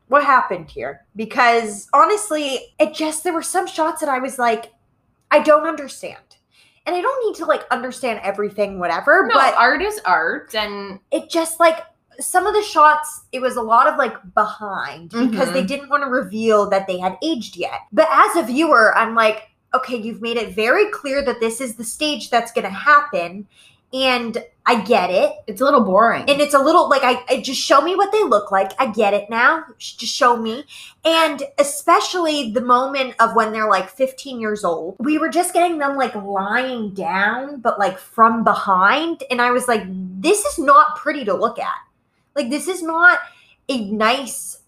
what 0.08 0.24
happened 0.24 0.70
here 0.70 1.04
because 1.16 1.88
honestly 1.92 2.74
it 2.78 2.94
just 2.94 3.24
there 3.24 3.32
were 3.32 3.42
some 3.42 3.66
shots 3.66 4.00
that 4.00 4.08
i 4.08 4.18
was 4.18 4.38
like 4.38 4.72
i 5.30 5.40
don't 5.40 5.66
understand 5.66 6.36
and 6.86 6.94
i 6.94 7.00
don't 7.00 7.26
need 7.26 7.34
to 7.34 7.46
like 7.46 7.62
understand 7.70 8.20
everything 8.22 8.78
whatever 8.78 9.26
no, 9.26 9.34
but 9.34 9.54
art 9.54 9.82
is 9.82 10.00
art, 10.04 10.54
and 10.54 11.00
it 11.10 11.30
just 11.30 11.58
like 11.58 11.78
some 12.20 12.46
of 12.46 12.54
the 12.54 12.62
shots 12.62 13.22
it 13.32 13.40
was 13.40 13.56
a 13.56 13.62
lot 13.62 13.86
of 13.86 13.96
like 13.96 14.14
behind 14.34 15.10
because 15.10 15.48
Mhm. 15.48 15.52
they 15.52 15.64
didn't 15.64 15.88
want 15.90 16.02
to 16.02 16.08
reveal 16.10 16.68
that 16.70 16.86
they 16.86 16.98
had 16.98 17.16
aged 17.22 17.56
yet 17.56 17.80
but 17.92 18.08
as 18.10 18.36
a 18.36 18.42
viewer 18.42 18.96
i'm 18.96 19.14
like 19.14 19.48
okay 19.74 19.96
you've 19.96 20.22
made 20.22 20.36
it 20.36 20.54
very 20.54 20.90
clear 20.90 21.24
that 21.24 21.40
this 21.40 21.60
is 21.60 21.74
the 21.76 21.84
stage 21.84 22.30
that's 22.30 22.52
going 22.52 22.64
to 22.64 22.70
happen 22.70 23.46
and 23.92 24.42
i 24.66 24.80
get 24.82 25.10
it 25.10 25.32
it's 25.46 25.60
a 25.60 25.64
little 25.64 25.82
boring. 25.82 26.22
and 26.28 26.40
it's 26.40 26.54
a 26.54 26.58
little 26.58 26.88
like 26.88 27.02
I, 27.04 27.22
I 27.28 27.40
just 27.40 27.60
show 27.60 27.80
me 27.80 27.94
what 27.96 28.10
they 28.12 28.22
look 28.24 28.50
like. 28.50 28.72
I 28.80 28.86
get 28.90 29.12
it 29.14 29.28
now. 29.30 29.64
Just 29.78 30.14
show 30.14 30.36
me. 30.36 30.64
And 31.04 31.42
especially 31.58 32.50
the 32.50 32.60
moment 32.62 33.14
of 33.20 33.34
when 33.36 33.52
they're 33.52 33.68
like 33.68 33.88
15 33.90 34.40
years 34.40 34.64
old, 34.64 34.96
we 34.98 35.18
were 35.18 35.28
just 35.28 35.52
getting 35.52 35.78
them 35.78 35.96
like 35.96 36.14
lying 36.14 36.94
down, 36.94 37.60
but 37.60 37.78
like 37.78 37.98
from 37.98 38.42
behind. 38.42 39.22
And 39.30 39.40
I 39.42 39.50
was 39.50 39.68
like, 39.68 39.82
this 39.86 40.44
is 40.46 40.58
not 40.58 40.96
pretty 40.96 41.24
to 41.26 41.34
look 41.34 41.58
at. 41.58 41.74
Like, 42.34 42.50
this 42.50 42.68
is 42.68 42.82
not 42.82 43.18
a 43.68 43.90
nice. 43.90 44.58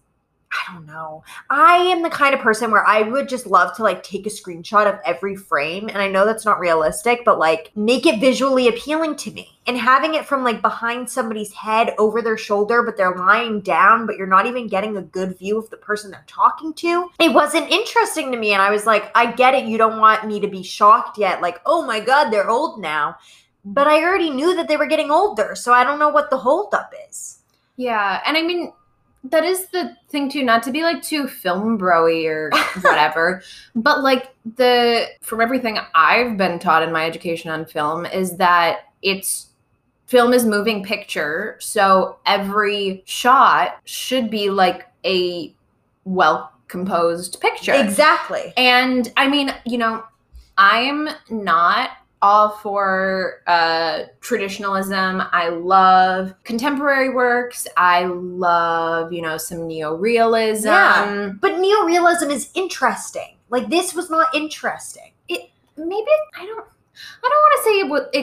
I 0.49 0.73
don't 0.73 0.85
know. 0.85 1.23
I 1.49 1.75
am 1.77 2.03
the 2.03 2.09
kind 2.09 2.33
of 2.33 2.39
person 2.39 2.71
where 2.71 2.85
I 2.87 3.01
would 3.01 3.27
just 3.27 3.45
love 3.45 3.75
to 3.75 3.83
like 3.83 4.01
take 4.01 4.25
a 4.25 4.29
screenshot 4.29 4.87
of 4.87 4.99
every 5.03 5.35
frame. 5.35 5.89
And 5.89 5.97
I 5.97 6.07
know 6.07 6.25
that's 6.25 6.45
not 6.45 6.61
realistic, 6.61 7.25
but 7.25 7.37
like 7.37 7.71
make 7.75 8.05
it 8.05 8.21
visually 8.21 8.69
appealing 8.69 9.17
to 9.17 9.31
me. 9.31 9.59
And 9.67 9.77
having 9.77 10.13
it 10.13 10.25
from 10.25 10.45
like 10.45 10.61
behind 10.61 11.09
somebody's 11.09 11.51
head 11.51 11.93
over 11.99 12.21
their 12.21 12.37
shoulder, 12.37 12.81
but 12.81 12.95
they're 12.95 13.17
lying 13.17 13.59
down, 13.59 14.05
but 14.05 14.15
you're 14.15 14.25
not 14.25 14.45
even 14.45 14.67
getting 14.67 14.95
a 14.95 15.01
good 15.01 15.37
view 15.37 15.57
of 15.57 15.69
the 15.69 15.77
person 15.77 16.11
they're 16.11 16.23
talking 16.27 16.73
to. 16.75 17.09
It 17.19 17.33
wasn't 17.33 17.69
interesting 17.69 18.31
to 18.31 18.37
me. 18.37 18.53
And 18.53 18.61
I 18.61 18.71
was 18.71 18.85
like, 18.85 19.11
I 19.15 19.33
get 19.33 19.53
it. 19.53 19.65
You 19.65 19.77
don't 19.77 19.99
want 19.99 20.25
me 20.25 20.39
to 20.39 20.47
be 20.47 20.63
shocked 20.63 21.17
yet. 21.17 21.41
Like, 21.41 21.59
oh 21.65 21.85
my 21.85 21.99
God, 21.99 22.29
they're 22.29 22.49
old 22.49 22.79
now. 22.79 23.17
But 23.65 23.87
I 23.87 24.01
already 24.01 24.29
knew 24.29 24.55
that 24.55 24.69
they 24.69 24.77
were 24.77 24.87
getting 24.87 25.11
older. 25.11 25.55
So 25.55 25.73
I 25.73 25.83
don't 25.83 25.99
know 25.99 26.09
what 26.09 26.29
the 26.29 26.37
holdup 26.37 26.93
is. 27.09 27.39
Yeah, 27.77 28.21
and 28.25 28.35
I 28.35 28.41
mean 28.41 28.73
that 29.23 29.43
is 29.43 29.67
the 29.67 29.95
thing 30.09 30.29
too. 30.29 30.43
Not 30.43 30.63
to 30.63 30.71
be 30.71 30.81
like 30.83 31.01
too 31.01 31.27
film 31.27 31.77
broy 31.77 32.25
or 32.25 32.49
whatever, 32.81 33.41
but 33.75 34.01
like 34.01 34.33
the 34.55 35.07
from 35.21 35.41
everything 35.41 35.79
I've 35.93 36.37
been 36.37 36.59
taught 36.59 36.83
in 36.83 36.91
my 36.91 37.05
education 37.05 37.49
on 37.49 37.65
film 37.65 38.05
is 38.05 38.37
that 38.37 38.79
it's 39.01 39.47
film 40.07 40.33
is 40.33 40.45
moving 40.45 40.83
picture, 40.83 41.57
so 41.59 42.17
every 42.25 43.03
shot 43.05 43.79
should 43.85 44.29
be 44.29 44.49
like 44.49 44.87
a 45.05 45.53
well 46.05 46.51
composed 46.67 47.39
picture. 47.39 47.73
Exactly. 47.73 48.53
And 48.57 49.11
I 49.17 49.27
mean, 49.27 49.53
you 49.65 49.77
know, 49.77 50.03
I'm 50.57 51.09
not 51.29 51.91
all 52.21 52.49
for 52.49 53.41
uh 53.47 54.03
traditionalism. 54.21 55.21
I 55.31 55.49
love 55.49 56.33
contemporary 56.43 57.13
works. 57.13 57.67
I 57.77 58.05
love, 58.05 59.13
you 59.13 59.21
know, 59.21 59.37
some 59.37 59.59
neorealism. 59.59 60.65
Yeah. 60.65 61.31
But 61.39 61.53
neorealism 61.53 62.31
is 62.31 62.49
interesting. 62.55 63.35
Like 63.49 63.69
this 63.69 63.93
was 63.93 64.09
not 64.09 64.33
interesting. 64.33 65.11
It 65.29 65.49
maybe 65.77 66.05
I 66.39 66.45
don't 66.45 66.65
I 67.23 67.29
don't 67.29 67.43
want 67.43 67.57
to 67.57 67.63
say 67.63 68.15
it 68.15 68.19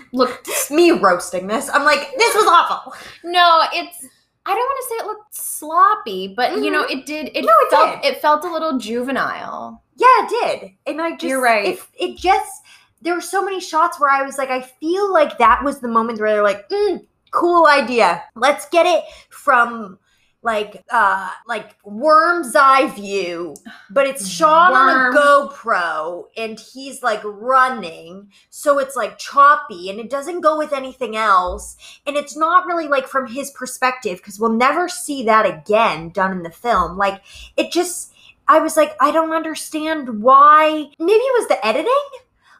it 0.00 0.02
looked 0.12 0.48
Me 0.70 0.90
roasting 0.90 1.46
this. 1.46 1.70
I'm 1.70 1.84
like, 1.84 2.10
this 2.18 2.34
was 2.34 2.46
awful. 2.46 2.92
no, 3.24 3.62
it's 3.72 4.06
I 4.46 4.50
don't 4.54 4.58
want 4.58 4.82
to 4.82 4.88
say 4.88 4.94
it 4.96 5.06
looked 5.06 5.34
sloppy, 5.34 6.34
but 6.36 6.58
you 6.62 6.70
know, 6.70 6.82
it 6.82 7.06
did 7.06 7.30
it 7.34 7.44
No, 7.44 7.52
it 7.60 7.70
felt 7.70 8.02
did. 8.02 8.12
it 8.12 8.20
felt 8.20 8.44
a 8.44 8.52
little 8.52 8.78
juvenile. 8.78 9.82
Yeah, 9.96 10.06
it 10.08 10.28
did. 10.60 10.70
And 10.86 11.00
I 11.00 11.12
just 11.12 11.22
You're 11.24 11.40
right. 11.42 11.68
It, 11.68 11.80
it 11.98 12.16
just 12.18 12.62
there 13.04 13.14
were 13.14 13.20
so 13.20 13.44
many 13.44 13.60
shots 13.60 14.00
where 14.00 14.10
I 14.10 14.22
was 14.22 14.38
like, 14.38 14.50
I 14.50 14.62
feel 14.62 15.12
like 15.12 15.38
that 15.38 15.62
was 15.62 15.80
the 15.80 15.88
moment 15.88 16.20
where 16.20 16.34
they're 16.34 16.42
like, 16.42 16.68
mm, 16.68 17.06
cool 17.30 17.66
idea. 17.66 18.24
Let's 18.34 18.68
get 18.68 18.86
it 18.86 19.04
from 19.30 19.98
like 20.44 20.84
uh 20.90 21.30
like 21.48 21.74
worm's 21.84 22.54
eye 22.54 22.86
view 22.94 23.56
but 23.88 24.06
it's 24.06 24.28
shot 24.28 24.72
Worm. 24.72 24.88
on 24.88 25.14
a 25.14 25.18
GoPro 25.18 26.24
and 26.36 26.60
he's 26.60 27.02
like 27.02 27.22
running 27.24 28.28
so 28.50 28.78
it's 28.78 28.94
like 28.94 29.16
choppy 29.16 29.88
and 29.88 29.98
it 29.98 30.10
doesn't 30.10 30.42
go 30.42 30.58
with 30.58 30.74
anything 30.74 31.16
else 31.16 31.78
and 32.06 32.14
it's 32.14 32.36
not 32.36 32.66
really 32.66 32.88
like 32.88 33.06
from 33.06 33.26
his 33.26 33.50
perspective 33.52 34.18
because 34.18 34.38
we'll 34.38 34.52
never 34.52 34.86
see 34.86 35.24
that 35.24 35.46
again 35.46 36.10
done 36.10 36.30
in 36.30 36.42
the 36.42 36.50
film 36.50 36.98
like 36.98 37.22
it 37.56 37.72
just 37.72 38.12
I 38.46 38.58
was 38.58 38.76
like, 38.76 38.94
I 39.00 39.10
don't 39.10 39.32
understand 39.32 40.22
why. 40.22 40.90
Maybe 40.98 41.12
it 41.12 41.40
was 41.40 41.48
the 41.48 41.66
editing. 41.66 41.90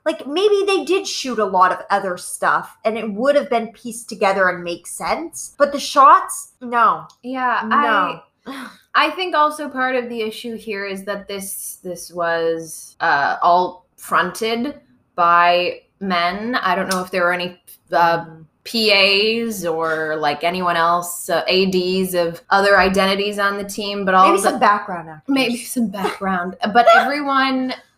Like 0.05 0.27
maybe 0.27 0.65
they 0.67 0.85
did 0.85 1.07
shoot 1.07 1.39
a 1.39 1.45
lot 1.45 1.73
of 1.73 1.79
other 1.91 2.17
stuff 2.19 2.77
and 2.85 2.99
it 2.99 3.11
would 3.13 3.37
have 3.37 3.49
been 3.49 3.69
pieced 3.73 4.09
together 4.09 4.49
and 4.49 4.63
make 4.63 4.87
sense. 4.87 5.55
But 5.57 5.73
the 5.73 5.81
shots, 5.81 6.53
no. 6.61 7.07
Yeah, 7.23 7.63
No. 7.67 8.23
I 8.47 8.71
I 8.95 9.11
think 9.11 9.35
also 9.35 9.69
part 9.69 9.97
of 9.97 10.09
the 10.09 10.21
issue 10.21 10.57
here 10.57 10.85
is 10.85 11.05
that 11.05 11.27
this 11.27 11.77
this 11.83 12.13
was 12.13 12.97
uh, 13.01 13.39
all 13.43 13.87
fronted 13.97 14.81
by 15.15 15.81
men. 16.01 16.55
I 16.57 16.75
don't 16.75 16.89
know 16.89 17.03
if 17.03 17.11
there 17.11 17.25
were 17.25 17.33
any 17.33 17.59
uh, 17.91 18.27
PAs 18.65 19.65
or 19.65 20.17
like 20.17 20.45
anyone 20.45 20.77
else, 20.77 21.29
uh, 21.29 21.45
ADs 21.49 22.15
of 22.15 22.43
other 22.51 22.79
identities 22.79 23.39
on 23.39 23.57
the 23.59 23.65
team, 23.65 24.05
but 24.05 24.15
all 24.15 24.29
Maybe 24.31 24.43
the, 24.43 24.51
some 24.51 24.61
background 24.61 25.09
actors. 25.09 25.35
maybe 25.35 25.57
some 25.59 25.89
background. 25.89 26.57
But 26.73 26.87
everyone 26.95 27.75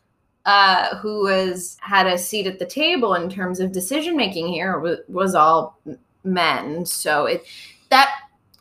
uh, 0.46 0.96
who 0.98 1.24
was 1.24 1.76
had 1.80 2.06
a 2.06 2.16
seat 2.16 2.46
at 2.46 2.58
the 2.58 2.66
table 2.66 3.14
in 3.14 3.28
terms 3.28 3.58
of 3.60 3.72
decision 3.72 4.16
making 4.16 4.46
here 4.46 4.78
was, 4.78 4.98
was 5.08 5.34
all 5.34 5.78
men. 6.24 6.86
So 6.86 7.26
it 7.26 7.44
that 7.90 8.10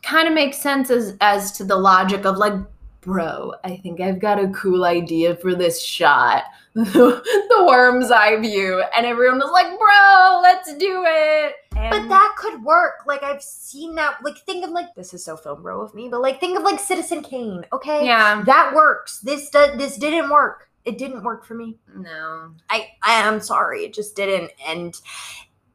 kind 0.02 0.26
of 0.28 0.34
makes 0.34 0.58
sense 0.58 0.90
as 0.90 1.16
as 1.20 1.52
to 1.52 1.64
the 1.64 1.76
logic 1.76 2.26
of 2.26 2.38
like, 2.38 2.54
bro, 3.00 3.54
I 3.62 3.76
think 3.76 4.00
I've 4.00 4.18
got 4.18 4.42
a 4.42 4.48
cool 4.48 4.84
idea 4.84 5.36
for 5.36 5.54
this 5.54 5.80
shot. 5.80 6.44
the 6.74 7.64
worm's 7.66 8.10
eye 8.10 8.36
view, 8.38 8.82
and 8.94 9.06
everyone 9.06 9.38
was 9.38 9.50
like, 9.50 9.78
"Bro, 9.78 10.40
let's 10.42 10.74
do 10.76 11.04
it." 11.06 11.54
But 11.72 12.08
that 12.08 12.34
could 12.36 12.62
work. 12.64 13.06
Like 13.06 13.22
I've 13.22 13.42
seen 13.42 13.94
that. 13.94 14.16
Like 14.22 14.38
think 14.38 14.64
of 14.64 14.72
like 14.72 14.94
this 14.94 15.14
is 15.14 15.24
so 15.24 15.36
film 15.36 15.62
bro 15.62 15.80
of 15.80 15.94
me, 15.94 16.08
but 16.08 16.20
like 16.20 16.40
think 16.40 16.58
of 16.58 16.64
like 16.64 16.80
Citizen 16.80 17.22
Kane. 17.22 17.64
Okay, 17.72 18.04
yeah, 18.04 18.42
that 18.44 18.74
works. 18.74 19.20
This 19.20 19.48
does. 19.50 19.78
This 19.78 19.96
didn't 19.96 20.28
work. 20.28 20.68
It 20.86 20.98
didn't 20.98 21.24
work 21.24 21.44
for 21.44 21.54
me. 21.54 21.76
no, 21.94 22.52
I 22.70 22.88
I 23.02 23.14
am 23.28 23.40
sorry, 23.40 23.84
it 23.84 23.92
just 23.92 24.16
didn't. 24.16 24.52
And 24.66 24.94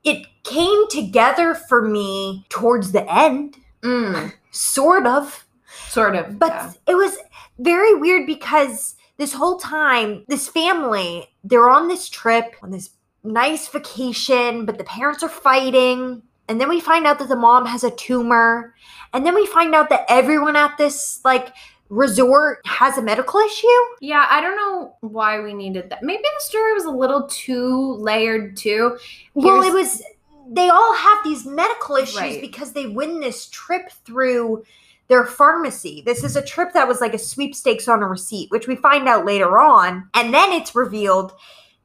it 0.03 0.25
came 0.43 0.87
together 0.89 1.53
for 1.53 1.81
me 1.87 2.45
towards 2.49 2.91
the 2.91 3.05
end, 3.13 3.57
mm, 3.83 4.33
sort 4.51 5.05
of. 5.05 5.45
sort 5.89 6.15
of, 6.15 6.39
But 6.39 6.51
yeah. 6.53 6.71
it 6.87 6.95
was 6.95 7.17
very 7.59 7.93
weird 7.93 8.25
because 8.25 8.95
this 9.17 9.33
whole 9.33 9.57
time, 9.57 10.23
this 10.27 10.47
family, 10.47 11.27
they're 11.43 11.69
on 11.69 11.87
this 11.87 12.09
trip, 12.09 12.55
on 12.63 12.71
this 12.71 12.89
nice 13.23 13.67
vacation, 13.67 14.65
but 14.65 14.79
the 14.79 14.83
parents 14.83 15.21
are 15.21 15.29
fighting. 15.29 16.23
And 16.47 16.59
then 16.59 16.67
we 16.69 16.79
find 16.81 17.05
out 17.05 17.19
that 17.19 17.29
the 17.29 17.35
mom 17.35 17.65
has 17.67 17.83
a 17.83 17.91
tumor. 17.91 18.73
And 19.13 19.23
then 19.25 19.35
we 19.35 19.45
find 19.45 19.75
out 19.75 19.89
that 19.89 20.05
everyone 20.09 20.55
at 20.55 20.77
this 20.79 21.21
like 21.23 21.53
resort 21.91 22.61
has 22.65 22.97
a 22.97 23.01
medical 23.01 23.39
issue. 23.41 23.67
Yeah, 23.99 24.25
I 24.29 24.39
don't 24.39 24.55
know 24.55 24.95
why 25.01 25.41
we 25.41 25.53
needed 25.53 25.89
that. 25.89 26.01
Maybe 26.01 26.23
the 26.23 26.43
story 26.43 26.73
was 26.73 26.85
a 26.85 26.89
little 26.89 27.27
too 27.27 27.95
layered 27.95 28.55
too. 28.55 28.97
Well, 29.33 29.61
it 29.61 29.73
was 29.73 30.01
they 30.49 30.69
all 30.69 30.95
have 30.95 31.23
these 31.23 31.45
medical 31.45 31.97
issues 31.97 32.17
Right. 32.17 32.41
because 32.41 32.71
they 32.73 32.87
win 32.87 33.19
this 33.19 33.47
trip 33.47 33.91
through 34.05 34.63
their 35.09 35.25
pharmacy. 35.25 36.01
This 36.05 36.23
is 36.23 36.35
a 36.37 36.41
trip 36.41 36.71
that 36.73 36.87
was 36.87 37.01
like 37.01 37.13
a 37.13 37.19
sweepstakes 37.19 37.87
on 37.89 38.01
a 38.01 38.07
receipt, 38.07 38.49
which 38.51 38.67
we 38.67 38.75
find 38.77 39.07
out 39.07 39.25
later 39.25 39.59
on. 39.59 40.09
And 40.13 40.33
then 40.33 40.51
it's 40.53 40.73
revealed 40.73 41.33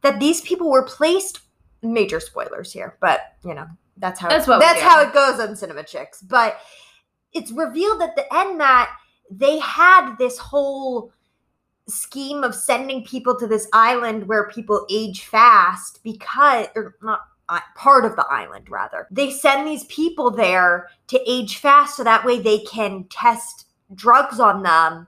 that 0.02 0.20
these 0.20 0.40
people 0.40 0.70
were 0.70 0.84
placed 0.84 1.40
major 1.82 2.20
spoilers 2.20 2.72
here, 2.72 2.96
but 3.00 3.20
you 3.44 3.54
know, 3.54 3.66
that's 3.96 4.20
how 4.20 4.28
That's 4.28 4.46
what 4.46 4.60
that's 4.60 4.80
how 4.80 5.00
it 5.02 5.12
goes 5.12 5.40
on 5.40 5.56
Cinema 5.56 5.82
Chicks. 5.82 6.22
But 6.22 6.58
it's 7.32 7.50
revealed 7.50 8.02
at 8.02 8.14
the 8.14 8.32
end 8.34 8.60
that 8.60 8.90
they 9.30 9.58
had 9.58 10.16
this 10.16 10.38
whole 10.38 11.12
scheme 11.88 12.42
of 12.42 12.54
sending 12.54 13.04
people 13.04 13.38
to 13.38 13.46
this 13.46 13.68
island 13.72 14.26
where 14.26 14.48
people 14.48 14.86
age 14.90 15.24
fast 15.24 16.00
because 16.02 16.66
or 16.74 16.96
not 17.02 17.20
uh, 17.48 17.60
part 17.76 18.04
of 18.04 18.16
the 18.16 18.26
island 18.28 18.68
rather 18.68 19.06
they 19.12 19.30
send 19.30 19.64
these 19.64 19.84
people 19.84 20.32
there 20.32 20.88
to 21.06 21.20
age 21.30 21.58
fast 21.58 21.96
so 21.96 22.02
that 22.02 22.24
way 22.24 22.40
they 22.40 22.58
can 22.60 23.04
test 23.04 23.66
drugs 23.94 24.40
on 24.40 24.64
them 24.64 25.06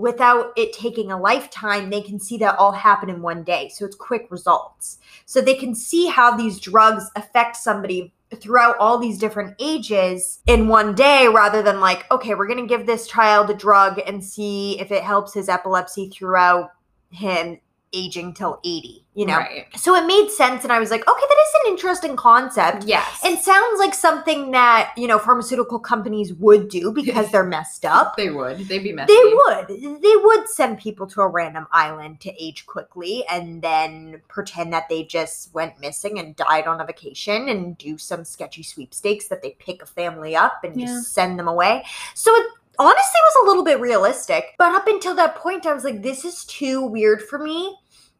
without 0.00 0.52
it 0.56 0.72
taking 0.72 1.12
a 1.12 1.20
lifetime, 1.20 1.90
they 1.90 2.00
can 2.00 2.18
see 2.18 2.38
that 2.38 2.58
all 2.58 2.72
happen 2.72 3.10
in 3.10 3.22
one 3.22 3.44
day. 3.44 3.70
So 3.72 3.84
it's 3.84 3.96
quick 3.96 4.26
results. 4.30 4.98
So 5.26 5.40
they 5.40 5.54
can 5.54 5.74
see 5.74 6.06
how 6.06 6.36
these 6.36 6.58
drugs 6.58 7.04
affect 7.16 7.56
somebody 7.56 8.12
throughout 8.36 8.76
all 8.78 8.98
these 8.98 9.18
different 9.18 9.54
ages 9.58 10.40
in 10.46 10.68
one 10.68 10.94
day 10.94 11.28
rather 11.28 11.62
than 11.62 11.80
like, 11.80 12.10
okay, 12.10 12.34
we're 12.34 12.46
going 12.46 12.66
to 12.66 12.66
give 12.66 12.86
this 12.86 13.06
child 13.06 13.50
a 13.50 13.54
drug 13.54 14.00
and 14.06 14.24
see 14.24 14.78
if 14.78 14.92
it 14.92 15.02
helps 15.02 15.34
his 15.34 15.48
epilepsy 15.48 16.08
throughout 16.08 16.70
him 17.10 17.58
aging 17.92 18.34
till 18.34 18.60
80, 18.64 19.04
you 19.14 19.26
know? 19.26 19.36
Right. 19.36 19.66
So 19.76 19.94
it 19.96 20.06
made 20.06 20.30
sense. 20.30 20.62
And 20.64 20.72
I 20.72 20.78
was 20.78 20.90
like, 20.90 21.00
okay, 21.08 21.20
that 21.28 21.38
is 21.42 21.54
an 21.64 21.72
interesting 21.72 22.16
concept. 22.16 22.84
Yes. 22.84 23.20
It 23.24 23.40
sounds 23.40 23.78
like 23.80 23.94
something 23.94 24.52
that, 24.52 24.92
you 24.96 25.08
know, 25.08 25.18
pharmaceutical 25.18 25.78
companies 25.78 26.32
would 26.34 26.68
do 26.68 26.92
because 26.92 27.30
they're 27.32 27.44
messed 27.44 27.84
up. 27.84 28.16
they 28.16 28.30
would. 28.30 28.58
They'd 28.68 28.82
be 28.84 28.92
messy. 28.92 29.12
They 29.12 29.32
would. 29.34 30.00
They 30.02 30.16
would 30.16 30.48
send 30.48 30.78
people 30.78 31.06
to 31.08 31.20
a 31.22 31.28
random 31.28 31.66
island 31.72 32.20
to 32.20 32.42
age 32.42 32.66
quickly 32.66 33.24
and 33.30 33.60
then 33.62 34.22
pretend 34.28 34.72
that 34.72 34.88
they 34.88 35.02
just 35.04 35.52
went 35.54 35.80
missing 35.80 36.18
and 36.18 36.36
died 36.36 36.66
on 36.66 36.80
a 36.80 36.86
vacation 36.86 37.48
and 37.48 37.76
do 37.78 37.98
some 37.98 38.24
sketchy 38.24 38.62
sweepstakes 38.62 39.28
that 39.28 39.42
they 39.42 39.56
pick 39.58 39.82
a 39.82 39.86
family 39.86 40.36
up 40.36 40.62
and 40.64 40.80
Yeah. 40.80 40.86
just 40.86 41.12
send 41.12 41.38
them 41.38 41.48
away. 41.48 41.84
So 42.14 42.32
it 42.34 42.46
honestly 42.80 43.20
was 43.22 43.44
a 43.44 43.46
little 43.46 43.64
bit 43.64 43.78
realistic. 43.78 44.54
But 44.58 44.74
up 44.74 44.86
until 44.86 45.14
that 45.16 45.36
point, 45.36 45.66
I 45.66 45.74
was 45.74 45.84
like, 45.84 46.02
this 46.02 46.24
is 46.24 46.44
too 46.46 46.82
weird 46.82 47.22
for 47.22 47.38
me. 47.38 47.76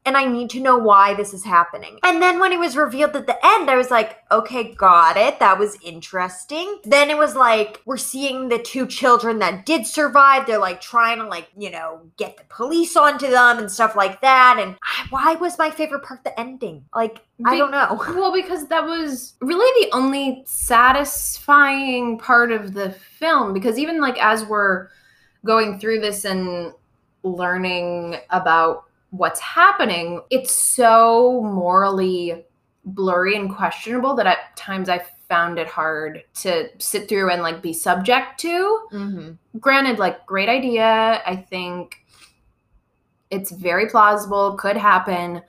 And 0.06 0.16
I 0.16 0.24
need 0.24 0.48
to 0.50 0.60
know 0.60 0.78
why 0.78 1.14
this 1.14 1.34
is 1.34 1.44
happening. 1.44 1.98
And 2.02 2.22
then 2.22 2.40
when 2.40 2.52
it 2.52 2.58
was 2.58 2.76
revealed 2.76 3.14
at 3.16 3.26
the 3.26 3.38
end, 3.44 3.68
I 3.68 3.76
was 3.76 3.90
like, 3.90 4.16
okay, 4.30 4.74
got 4.74 5.16
it. 5.16 5.38
That 5.40 5.58
was 5.58 5.76
interesting. 5.84 6.80
Then 6.84 7.10
it 7.10 7.18
was 7.18 7.36
like, 7.36 7.82
we're 7.84 7.98
seeing 7.98 8.48
the 8.48 8.58
two 8.58 8.86
children 8.86 9.40
that 9.40 9.66
did 9.66 9.86
survive. 9.86 10.46
They're 10.46 10.58
like 10.58 10.80
trying 10.80 11.18
to, 11.18 11.26
like, 11.26 11.48
you 11.56 11.70
know, 11.70 12.00
get 12.16 12.38
the 12.38 12.44
police 12.44 12.96
onto 12.96 13.28
them 13.28 13.58
and 13.58 13.70
stuff 13.70 13.94
like 13.94 14.22
that. 14.22 14.58
And 14.58 14.76
I, 14.82 15.06
why 15.10 15.34
was 15.34 15.58
my 15.58 15.70
favorite 15.70 16.02
part 16.02 16.24
the 16.24 16.38
ending? 16.38 16.86
Like, 16.94 17.20
I 17.44 17.56
don't 17.56 17.70
know. 17.70 18.02
Well, 18.20 18.34
because 18.34 18.66
that 18.68 18.84
was 18.84 19.34
really 19.40 19.86
the 19.86 19.96
only 19.96 20.42
satisfying 20.46 22.18
part 22.18 22.52
of 22.52 22.74
the 22.74 22.90
film. 22.90 23.54
Because 23.54 23.78
even 23.78 24.00
like 24.00 24.22
as 24.22 24.44
we're 24.44 24.88
going 25.44 25.78
through 25.78 26.00
this 26.00 26.24
and 26.24 26.72
learning 27.22 28.16
about 28.30 28.84
what's 29.10 29.40
happening, 29.40 30.22
it's 30.30 30.52
so 30.52 31.40
morally 31.42 32.44
blurry 32.84 33.36
and 33.36 33.54
questionable 33.54 34.14
that 34.16 34.26
at 34.26 34.56
times 34.56 34.88
I 34.88 35.04
found 35.28 35.58
it 35.58 35.68
hard 35.68 36.24
to 36.42 36.68
sit 36.78 37.08
through 37.08 37.30
and 37.30 37.42
like 37.42 37.62
be 37.62 37.72
subject 37.72 38.40
to. 38.40 38.80
Mm-hmm. 38.92 39.58
Granted, 39.58 39.98
like 39.98 40.26
great 40.26 40.48
idea. 40.48 41.22
I 41.24 41.36
think 41.36 41.96
it's 43.30 43.52
very 43.52 43.88
plausible, 43.88 44.54
could 44.54 44.76
happen, 44.76 45.42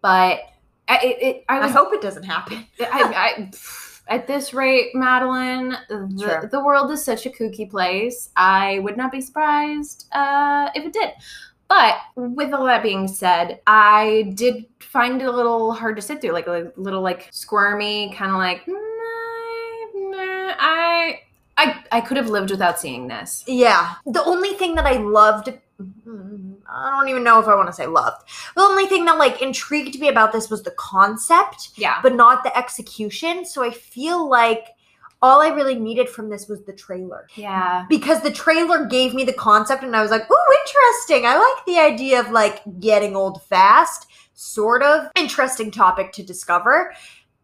but 0.00 0.40
I, 0.88 0.98
it, 1.02 1.22
it, 1.22 1.44
I 1.48 1.60
I 1.60 1.68
hope 1.68 1.92
it 1.92 2.00
doesn't 2.00 2.22
happen. 2.22 2.64
I, 2.80 2.86
I, 3.38 3.50
at 4.08 4.26
this 4.26 4.54
rate, 4.54 4.94
Madeline, 4.94 5.76
the, 5.88 6.16
Sure. 6.18 6.48
the 6.50 6.64
world 6.64 6.90
is 6.92 7.04
such 7.04 7.26
a 7.26 7.30
kooky 7.30 7.68
place. 7.68 8.30
I 8.36 8.78
would 8.80 8.96
not 8.96 9.10
be 9.10 9.20
surprised 9.20 10.06
uh, 10.12 10.70
if 10.74 10.84
it 10.84 10.92
did. 10.92 11.10
But 11.68 11.96
with 12.14 12.52
all 12.52 12.64
that 12.66 12.82
being 12.82 13.08
said, 13.08 13.60
I 13.66 14.32
did 14.34 14.66
find 14.80 15.20
it 15.20 15.26
a 15.26 15.32
little 15.32 15.72
hard 15.72 15.96
to 15.96 16.02
sit 16.02 16.20
through, 16.20 16.32
like 16.32 16.46
a 16.46 16.72
little 16.76 17.02
like 17.02 17.28
squirmy, 17.32 18.14
kind 18.16 18.30
of 18.30 18.36
like 18.38 18.66
nah, 18.68 18.76
nah, 19.94 20.54
I. 20.58 21.20
I, 21.58 21.82
I 21.90 22.00
could 22.02 22.18
have 22.18 22.28
lived 22.28 22.50
without 22.50 22.78
seeing 22.78 23.08
this. 23.08 23.42
Yeah. 23.46 23.94
The 24.04 24.22
only 24.24 24.52
thing 24.52 24.74
that 24.74 24.84
I 24.84 24.98
loved, 24.98 25.48
mm, 25.80 26.54
I 26.68 26.90
don't 26.90 27.08
even 27.08 27.24
know 27.24 27.40
if 27.40 27.46
I 27.48 27.54
want 27.54 27.68
to 27.68 27.72
say 27.72 27.86
loved. 27.86 28.28
The 28.54 28.60
only 28.60 28.84
thing 28.84 29.06
that 29.06 29.16
like 29.16 29.40
intrigued 29.40 29.98
me 29.98 30.08
about 30.08 30.32
this 30.32 30.50
was 30.50 30.64
the 30.64 30.72
concept, 30.72 31.70
Yeah. 31.76 31.98
but 32.02 32.14
not 32.14 32.44
the 32.44 32.54
execution. 32.54 33.46
So 33.46 33.64
I 33.64 33.70
feel 33.70 34.28
like 34.28 34.66
all 35.22 35.40
I 35.40 35.48
really 35.48 35.74
needed 35.74 36.08
from 36.08 36.28
this 36.28 36.46
was 36.48 36.62
the 36.64 36.72
trailer. 36.72 37.26
Yeah. 37.34 37.86
Because 37.88 38.22
the 38.22 38.30
trailer 38.30 38.84
gave 38.84 39.14
me 39.14 39.24
the 39.24 39.32
concept 39.32 39.82
and 39.82 39.96
I 39.96 40.02
was 40.02 40.10
like, 40.10 40.30
ooh, 40.30 40.56
interesting. 40.66 41.26
I 41.26 41.36
like 41.36 41.66
the 41.66 41.78
idea 41.78 42.20
of 42.20 42.30
like 42.30 42.62
getting 42.80 43.16
old 43.16 43.42
fast. 43.42 44.06
Sort 44.34 44.82
of 44.82 45.10
interesting 45.16 45.70
topic 45.70 46.12
to 46.12 46.22
discover. 46.22 46.92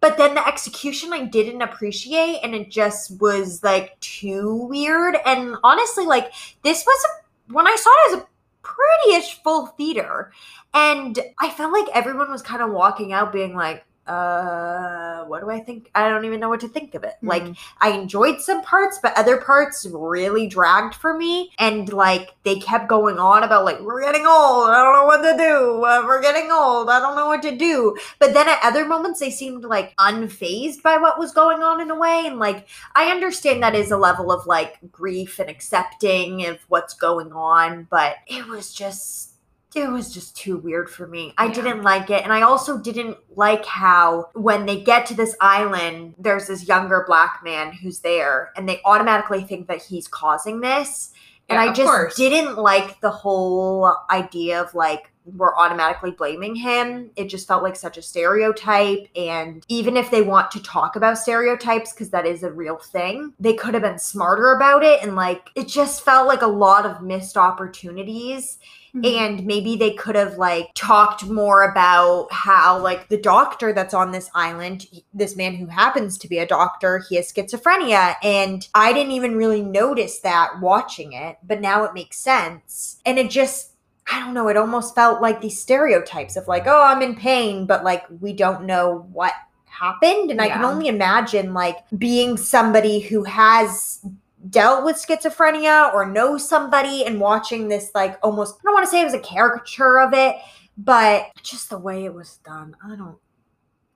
But 0.00 0.18
then 0.18 0.34
the 0.34 0.46
execution 0.46 1.12
I 1.12 1.24
didn't 1.24 1.62
appreciate 1.62 2.40
and 2.42 2.54
it 2.54 2.70
just 2.70 3.20
was 3.20 3.62
like 3.62 3.98
too 4.00 4.54
weird. 4.68 5.16
And 5.24 5.56
honestly, 5.64 6.04
like 6.04 6.32
this 6.62 6.84
was 6.84 7.04
a, 7.04 7.54
when 7.54 7.66
I 7.66 7.76
saw 7.76 7.90
it 7.90 8.12
as 8.12 8.22
a 8.22 8.26
pretty-ish 8.62 9.42
full 9.42 9.66
theater. 9.66 10.32
And 10.74 11.18
I 11.40 11.50
felt 11.50 11.72
like 11.72 11.88
everyone 11.94 12.30
was 12.30 12.42
kind 12.42 12.62
of 12.62 12.70
walking 12.70 13.12
out 13.12 13.32
being 13.32 13.54
like, 13.54 13.84
uh, 14.06 15.24
what 15.24 15.40
do 15.40 15.50
I 15.50 15.60
think? 15.60 15.90
I 15.94 16.08
don't 16.08 16.24
even 16.24 16.40
know 16.40 16.48
what 16.48 16.60
to 16.60 16.68
think 16.68 16.94
of 16.94 17.04
it. 17.04 17.14
Like, 17.22 17.44
Mhm. 17.44 17.56
I 17.80 17.90
enjoyed 17.90 18.40
some 18.40 18.62
parts, 18.62 18.98
but 19.02 19.16
other 19.16 19.36
parts 19.38 19.86
really 19.90 20.46
dragged 20.48 20.94
for 20.94 21.14
me. 21.14 21.52
And 21.58 21.92
like 21.92 22.34
they 22.42 22.58
kept 22.58 22.88
going 22.88 23.18
on 23.18 23.42
about 23.44 23.64
like 23.64 23.80
we're 23.80 24.02
getting 24.02 24.26
old. 24.26 24.70
I 24.70 24.82
don't 24.82 24.94
know 24.94 25.04
what 25.04 25.22
to 25.22 25.36
do. 25.36 25.84
Uh, 25.84 26.02
we're 26.06 26.20
getting 26.22 26.50
old. 26.50 26.90
I 26.90 27.00
don't 27.00 27.16
know 27.16 27.26
what 27.26 27.42
to 27.42 27.56
do. 27.56 27.96
But 28.18 28.34
then 28.34 28.48
at 28.48 28.58
other 28.62 28.84
moments 28.84 29.20
they 29.20 29.30
seemed 29.30 29.64
like 29.64 29.94
unfazed 29.96 30.82
by 30.82 30.96
what 30.98 31.18
was 31.18 31.32
going 31.32 31.62
on 31.62 31.80
in 31.80 31.90
a 31.90 31.94
way. 31.96 32.24
And 32.26 32.38
like 32.38 32.66
I 32.94 33.10
understand 33.10 33.62
that 33.62 33.74
is 33.74 33.90
a 33.90 33.96
level 33.96 34.32
of 34.32 34.46
like 34.46 34.78
grief 34.90 35.38
and 35.38 35.48
accepting 35.50 36.44
of 36.46 36.58
what's 36.68 36.94
going 36.94 37.32
on, 37.32 37.86
but 37.90 38.16
it 38.26 38.46
was 38.46 38.72
just 38.72 39.31
it 39.76 39.88
was 39.90 40.12
just 40.12 40.36
too 40.36 40.56
weird 40.56 40.90
for 40.90 41.06
me. 41.06 41.34
I 41.38 41.46
Yeah. 41.46 41.52
didn't 41.52 41.82
like 41.82 42.10
it. 42.10 42.22
And 42.24 42.32
I 42.32 42.42
also 42.42 42.78
didn't 42.78 43.16
like 43.36 43.64
how 43.64 44.28
when 44.34 44.66
they 44.66 44.80
get 44.80 45.06
to 45.06 45.14
this 45.14 45.36
island, 45.40 46.14
there's 46.18 46.46
this 46.46 46.66
younger 46.68 47.04
black 47.06 47.40
man 47.42 47.72
who's 47.72 48.00
there 48.00 48.52
and 48.56 48.68
they 48.68 48.80
automatically 48.84 49.42
think 49.42 49.68
that 49.68 49.82
he's 49.82 50.08
causing 50.08 50.60
this. 50.60 51.12
And 51.48 51.56
Yeah, 51.56 51.70
I 51.70 51.72
just 51.72 51.90
course. 51.90 52.16
didn't 52.16 52.56
like 52.56 53.00
the 53.00 53.10
whole 53.10 53.94
idea 54.10 54.60
of 54.60 54.74
like 54.74 55.08
we're 55.24 55.54
automatically 55.56 56.10
blaming 56.10 56.56
him. 56.56 57.10
It 57.14 57.26
just 57.26 57.46
felt 57.46 57.62
like 57.62 57.76
such 57.76 57.96
a 57.96 58.02
stereotype. 58.02 59.06
And 59.14 59.64
even 59.68 59.96
if 59.96 60.10
they 60.10 60.22
want 60.22 60.50
to 60.50 60.62
talk 60.62 60.96
about 60.96 61.16
stereotypes, 61.16 61.92
because 61.92 62.10
that 62.10 62.26
is 62.26 62.42
a 62.42 62.50
real 62.50 62.76
thing, 62.76 63.32
they 63.38 63.54
could 63.54 63.74
have 63.74 63.84
been 63.84 64.00
smarter 64.00 64.52
about 64.56 64.82
it. 64.82 65.00
And 65.00 65.14
like, 65.14 65.50
it 65.54 65.68
just 65.68 66.04
felt 66.04 66.26
like 66.26 66.42
a 66.42 66.46
lot 66.48 66.86
of 66.86 67.02
missed 67.02 67.36
opportunities 67.36 68.58
Mhm. 68.94 69.16
and 69.18 69.46
maybe 69.46 69.74
they 69.76 69.92
could 69.92 70.16
have 70.16 70.36
like 70.36 70.70
talked 70.74 71.24
more 71.26 71.62
about 71.62 72.28
how 72.30 72.78
like 72.78 73.08
the 73.08 73.16
doctor 73.16 73.72
that's 73.72 73.94
on 73.94 74.10
this 74.12 74.28
island 74.34 74.86
this 75.14 75.34
man 75.34 75.54
who 75.54 75.66
happens 75.66 76.18
to 76.18 76.28
be 76.28 76.38
a 76.38 76.46
doctor 76.46 77.02
he 77.08 77.16
has 77.16 77.32
schizophrenia 77.32 78.16
and 78.22 78.68
i 78.74 78.92
didn't 78.92 79.12
even 79.12 79.34
really 79.36 79.62
notice 79.62 80.18
that 80.20 80.60
watching 80.60 81.12
it 81.14 81.38
but 81.42 81.60
now 81.60 81.84
it 81.84 81.94
makes 81.94 82.18
sense. 82.18 82.98
And 83.06 83.18
it 83.18 83.30
just 83.30 83.70
i 84.12 84.18
don't 84.20 84.34
know 84.34 84.48
it 84.48 84.56
almost 84.58 84.94
felt 84.94 85.22
like 85.22 85.40
these 85.40 85.58
stereotypes 85.60 86.36
of 86.36 86.46
like 86.46 86.66
oh 86.66 86.82
i'm 86.84 87.00
in 87.00 87.16
pain 87.16 87.64
but 87.64 87.84
like 87.84 88.04
we 88.20 88.32
don't 88.34 88.64
know 88.64 89.08
what 89.12 89.32
happened. 89.64 90.30
And 90.30 90.40
i 90.40 90.48
can 90.48 90.64
only 90.64 90.88
imagine 90.88 91.54
like 91.54 91.78
being 91.96 92.36
somebody 92.36 93.00
who 93.00 93.24
has 93.24 94.04
dealt 94.50 94.84
with 94.84 94.96
schizophrenia 94.96 95.92
or 95.94 96.06
know 96.06 96.36
somebody 96.36 97.04
and 97.04 97.20
watching 97.20 97.68
this 97.68 97.90
like 97.94 98.18
almost 98.22 98.56
I 98.56 98.60
don't 98.64 98.74
want 98.74 98.84
to 98.84 98.90
say 98.90 99.00
it 99.00 99.04
was 99.04 99.14
a 99.14 99.20
caricature 99.20 100.00
of 100.00 100.12
it, 100.14 100.36
but 100.76 101.26
just 101.42 101.70
the 101.70 101.78
way 101.78 102.04
it 102.04 102.14
was 102.14 102.38
done. 102.44 102.76
I 102.84 102.96
don't 102.96 103.18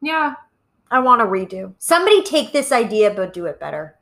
Yeah. 0.01 0.35
I 0.91 1.01
want 1.01 1.21
to 1.21 1.27
redo. 1.27 1.75
Somebody 1.79 2.23
take 2.23 2.53
this 2.53 2.71
idea 2.71 3.11
but 3.11 3.33
do 3.33 3.47
it 3.47 3.59
better. 3.59 3.97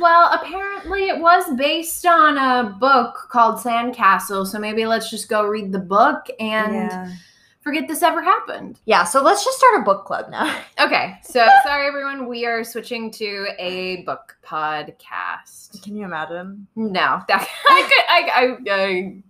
Well, 0.00 0.32
apparently 0.32 1.08
it 1.08 1.20
was 1.20 1.44
based 1.56 2.06
on 2.06 2.38
a 2.38 2.70
book 2.78 3.28
called 3.30 3.58
Sandcastle, 3.58 4.46
so 4.46 4.58
maybe 4.58 4.86
let's 4.86 5.10
just 5.10 5.28
go 5.28 5.44
read 5.44 5.72
the 5.72 5.78
book 5.78 6.26
and 6.38 7.12
forget 7.62 7.88
this 7.88 8.02
ever 8.02 8.20
happened. 8.20 8.80
Yeah, 8.84 9.04
so 9.04 9.22
let's 9.22 9.44
just 9.44 9.58
start 9.58 9.80
a 9.80 9.84
book 9.84 10.04
club 10.04 10.30
now. 10.30 10.60
Okay, 10.80 11.14
so 11.22 11.46
sorry 11.64 11.86
everyone, 11.86 12.26
we 12.26 12.44
are 12.44 12.64
switching 12.64 13.10
to 13.12 13.46
a 13.58 14.02
book 14.02 14.36
podcast. 14.44 15.80
Can 15.82 15.96
you 15.96 16.04
imagine? 16.04 16.66
No, 16.74 17.22
that, 17.28 17.48
I, 17.68 17.82
could, 17.88 18.04
I, 18.08 18.30
I, 18.34 18.84
I, 18.84 19.22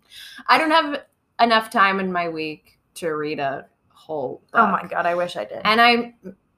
I 0.54 0.58
don't 0.58 0.70
have 0.70 1.02
enough 1.40 1.68
time 1.70 2.00
in 2.00 2.10
my 2.10 2.28
week 2.28 2.78
to 2.94 3.10
read 3.10 3.38
a 3.38 3.66
whole. 3.90 4.42
Book. 4.52 4.60
Oh 4.60 4.66
my 4.68 4.86
god, 4.88 5.04
I 5.04 5.14
wish 5.14 5.36
I 5.36 5.44
did. 5.44 5.60
And 5.64 5.80
I 5.80 6.14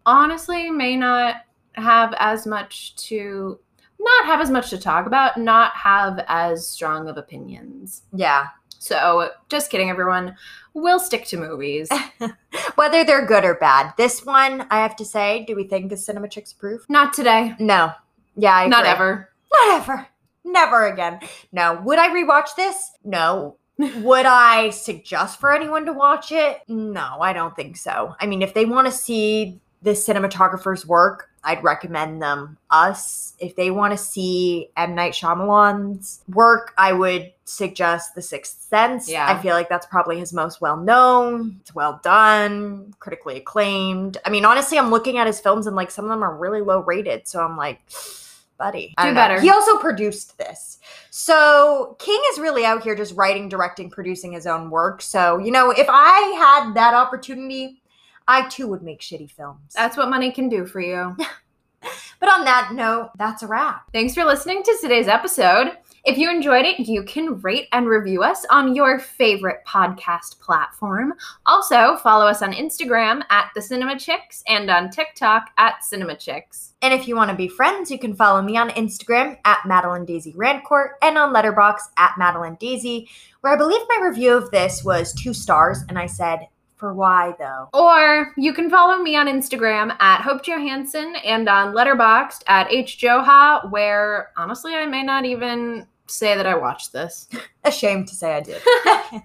honestly 0.06 0.70
may 0.70 0.96
not 0.96 1.36
have 1.72 2.14
as 2.18 2.46
much 2.46 2.94
to 3.08 3.58
not 3.98 4.26
have 4.26 4.40
as 4.40 4.50
much 4.50 4.70
to 4.70 4.78
talk 4.78 5.06
about, 5.06 5.36
not 5.38 5.72
have 5.72 6.24
as 6.28 6.66
strong 6.66 7.08
of 7.08 7.16
opinions. 7.16 8.02
yeah. 8.12 8.46
So, 8.84 9.30
just 9.48 9.70
kidding, 9.70 9.88
everyone. 9.88 10.36
We'll 10.74 11.00
stick 11.00 11.24
to 11.28 11.38
movies. 11.38 11.88
Whether 12.74 13.02
they're 13.02 13.24
good 13.24 13.42
or 13.42 13.54
bad. 13.54 13.94
This 13.96 14.26
one, 14.26 14.66
I 14.70 14.80
have 14.80 14.94
to 14.96 15.06
say, 15.06 15.46
do 15.46 15.56
we 15.56 15.64
think 15.64 15.90
is 15.90 16.04
Cinema 16.04 16.28
Chicks 16.28 16.52
proof? 16.52 16.84
Not 16.90 17.14
today. 17.14 17.54
No. 17.58 17.92
Yeah, 18.36 18.54
I 18.54 18.66
Not 18.66 18.80
agree. 18.80 18.90
ever. 18.90 19.30
Not 19.54 19.80
ever. 19.80 20.06
Never 20.44 20.86
again. 20.88 21.20
No. 21.50 21.80
Would 21.82 21.98
I 21.98 22.10
rewatch 22.10 22.56
this? 22.58 22.90
No. 23.02 23.56
Would 23.78 24.26
I 24.26 24.68
suggest 24.68 25.40
for 25.40 25.54
anyone 25.54 25.86
to 25.86 25.94
watch 25.94 26.30
it? 26.30 26.60
No, 26.68 27.16
I 27.22 27.32
don't 27.32 27.56
think 27.56 27.78
so. 27.78 28.14
I 28.20 28.26
mean, 28.26 28.42
if 28.42 28.52
they 28.52 28.66
want 28.66 28.86
to 28.86 28.92
see 28.92 29.60
the 29.84 29.90
cinematographer's 29.90 30.86
work, 30.86 31.28
I'd 31.44 31.62
recommend 31.62 32.22
them 32.22 32.56
Us. 32.70 33.34
If 33.38 33.54
they 33.54 33.70
want 33.70 33.92
to 33.92 33.98
see 33.98 34.70
M. 34.78 34.94
Night 34.94 35.12
Shyamalan's 35.12 36.22
work, 36.26 36.72
I 36.78 36.94
would 36.94 37.32
suggest 37.44 38.14
The 38.14 38.22
Sixth 38.22 38.62
Sense. 38.62 39.10
Yeah. 39.10 39.30
I 39.30 39.40
feel 39.42 39.54
like 39.54 39.68
that's 39.68 39.84
probably 39.84 40.18
his 40.18 40.32
most 40.32 40.62
well 40.62 40.78
known. 40.78 41.58
It's 41.60 41.74
well 41.74 42.00
done, 42.02 42.94
critically 42.98 43.36
acclaimed. 43.36 44.16
I 44.24 44.30
mean, 44.30 44.46
honestly, 44.46 44.78
I'm 44.78 44.90
looking 44.90 45.18
at 45.18 45.26
his 45.26 45.38
films 45.38 45.66
and 45.66 45.76
like 45.76 45.90
some 45.90 46.06
of 46.06 46.08
them 46.08 46.24
are 46.24 46.34
really 46.34 46.62
low 46.62 46.80
rated. 46.80 47.28
So 47.28 47.44
I'm 47.44 47.58
like, 47.58 47.80
buddy. 48.58 48.94
Do 48.96 49.04
don't 49.04 49.14
know. 49.14 49.20
better. 49.20 49.40
He 49.40 49.50
also 49.50 49.76
produced 49.76 50.38
this. 50.38 50.78
So 51.10 51.94
King 51.98 52.20
is 52.32 52.38
really 52.38 52.64
out 52.64 52.82
here 52.82 52.94
just 52.94 53.14
writing, 53.16 53.50
directing, 53.50 53.90
producing 53.90 54.32
his 54.32 54.46
own 54.46 54.70
work. 54.70 55.02
So, 55.02 55.36
you 55.36 55.50
know, 55.50 55.72
if 55.72 55.88
I 55.90 56.18
had 56.38 56.72
that 56.72 56.94
opportunity, 56.94 57.82
I 58.26 58.48
too 58.48 58.68
would 58.68 58.82
make 58.82 59.00
shitty 59.00 59.30
films. 59.30 59.72
That's 59.74 59.96
what 59.96 60.08
money 60.08 60.32
can 60.32 60.48
do 60.48 60.66
for 60.66 60.80
you. 60.80 61.16
but 62.20 62.32
on 62.32 62.44
that 62.44 62.72
note, 62.72 63.10
that's 63.16 63.42
a 63.42 63.46
wrap. 63.46 63.90
Thanks 63.92 64.14
for 64.14 64.24
listening 64.24 64.62
to 64.62 64.78
today's 64.80 65.08
episode. 65.08 65.76
If 66.06 66.18
you 66.18 66.30
enjoyed 66.30 66.66
it, 66.66 66.80
you 66.80 67.02
can 67.02 67.40
rate 67.40 67.66
and 67.72 67.88
review 67.88 68.22
us 68.22 68.44
on 68.50 68.74
your 68.74 68.98
favorite 68.98 69.64
podcast 69.66 70.38
platform. 70.38 71.14
Also, 71.46 71.96
follow 71.96 72.26
us 72.26 72.42
on 72.42 72.52
Instagram 72.52 73.22
at 73.30 73.50
the 73.54 73.62
Cinema 73.62 73.98
Chicks 73.98 74.42
and 74.46 74.70
on 74.70 74.90
TikTok 74.90 75.50
at 75.56 75.82
Cinema 75.82 76.14
Chicks. 76.14 76.74
And 76.82 76.92
if 76.92 77.08
you 77.08 77.16
want 77.16 77.30
to 77.30 77.36
be 77.36 77.48
friends, 77.48 77.90
you 77.90 77.98
can 77.98 78.14
follow 78.14 78.42
me 78.42 78.58
on 78.58 78.68
Instagram 78.70 79.38
at 79.46 79.64
Madeline 79.64 80.04
Daisy 80.04 80.34
Rancourt 80.34 80.90
and 81.00 81.16
on 81.16 81.32
Letterboxd 81.32 81.88
at 81.96 82.18
Madeline 82.18 82.58
Daisy, 82.60 83.08
where 83.40 83.54
I 83.54 83.56
believe 83.56 83.80
my 83.88 84.06
review 84.06 84.34
of 84.34 84.50
this 84.50 84.84
was 84.84 85.14
two 85.14 85.32
stars, 85.32 85.84
and 85.88 85.98
I 85.98 86.04
said, 86.04 86.48
for 86.76 86.92
why 86.94 87.34
though? 87.38 87.68
Or 87.72 88.32
you 88.36 88.52
can 88.52 88.68
follow 88.70 89.02
me 89.02 89.16
on 89.16 89.26
Instagram 89.26 89.96
at 90.00 90.20
Hope 90.22 90.44
Johansson 90.44 91.14
and 91.24 91.48
on 91.48 91.74
Letterboxd 91.74 92.42
at 92.46 92.68
HJoha, 92.68 93.70
where 93.70 94.30
honestly 94.36 94.74
I 94.74 94.86
may 94.86 95.02
not 95.02 95.24
even 95.24 95.86
say 96.06 96.36
that 96.36 96.46
I 96.46 96.56
watched 96.56 96.92
this. 96.92 97.28
Ashamed 97.64 98.08
to 98.08 98.14
say 98.14 98.34
I 98.34 98.40
did. 98.40 98.60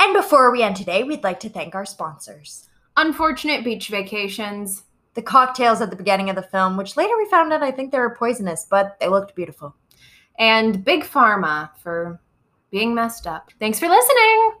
and 0.00 0.12
before 0.14 0.50
we 0.50 0.62
end 0.62 0.76
today, 0.76 1.02
we'd 1.04 1.24
like 1.24 1.40
to 1.40 1.48
thank 1.48 1.74
our 1.74 1.86
sponsors. 1.86 2.68
Unfortunate 2.96 3.64
beach 3.64 3.88
vacations. 3.88 4.82
The 5.14 5.22
cocktails 5.22 5.80
at 5.80 5.90
the 5.90 5.96
beginning 5.96 6.30
of 6.30 6.36
the 6.36 6.42
film, 6.42 6.76
which 6.76 6.96
later 6.96 7.16
we 7.16 7.28
found 7.30 7.52
out 7.52 7.62
I 7.62 7.70
think 7.72 7.90
they 7.90 7.98
were 7.98 8.14
poisonous, 8.14 8.66
but 8.68 8.98
they 9.00 9.08
looked 9.08 9.34
beautiful. 9.34 9.74
and 10.38 10.84
Big 10.84 11.02
Pharma 11.02 11.70
for 11.82 12.20
being 12.70 12.94
messed 12.94 13.26
up. 13.26 13.50
Thanks 13.58 13.78
for 13.80 13.88
listening. 13.88 14.52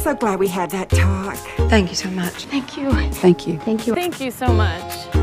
So 0.00 0.14
glad 0.14 0.38
we 0.38 0.48
had 0.48 0.70
that 0.70 0.88
talk. 0.88 1.36
Thank 1.68 1.90
you 1.90 1.94
so 1.94 2.10
much. 2.10 2.46
Thank 2.46 2.76
you. 2.76 2.90
Thank 2.90 3.46
you. 3.46 3.58
Thank 3.58 3.86
you. 3.86 3.94
Thank 3.94 4.20
you 4.20 4.30
so 4.30 4.48
much. 4.48 5.19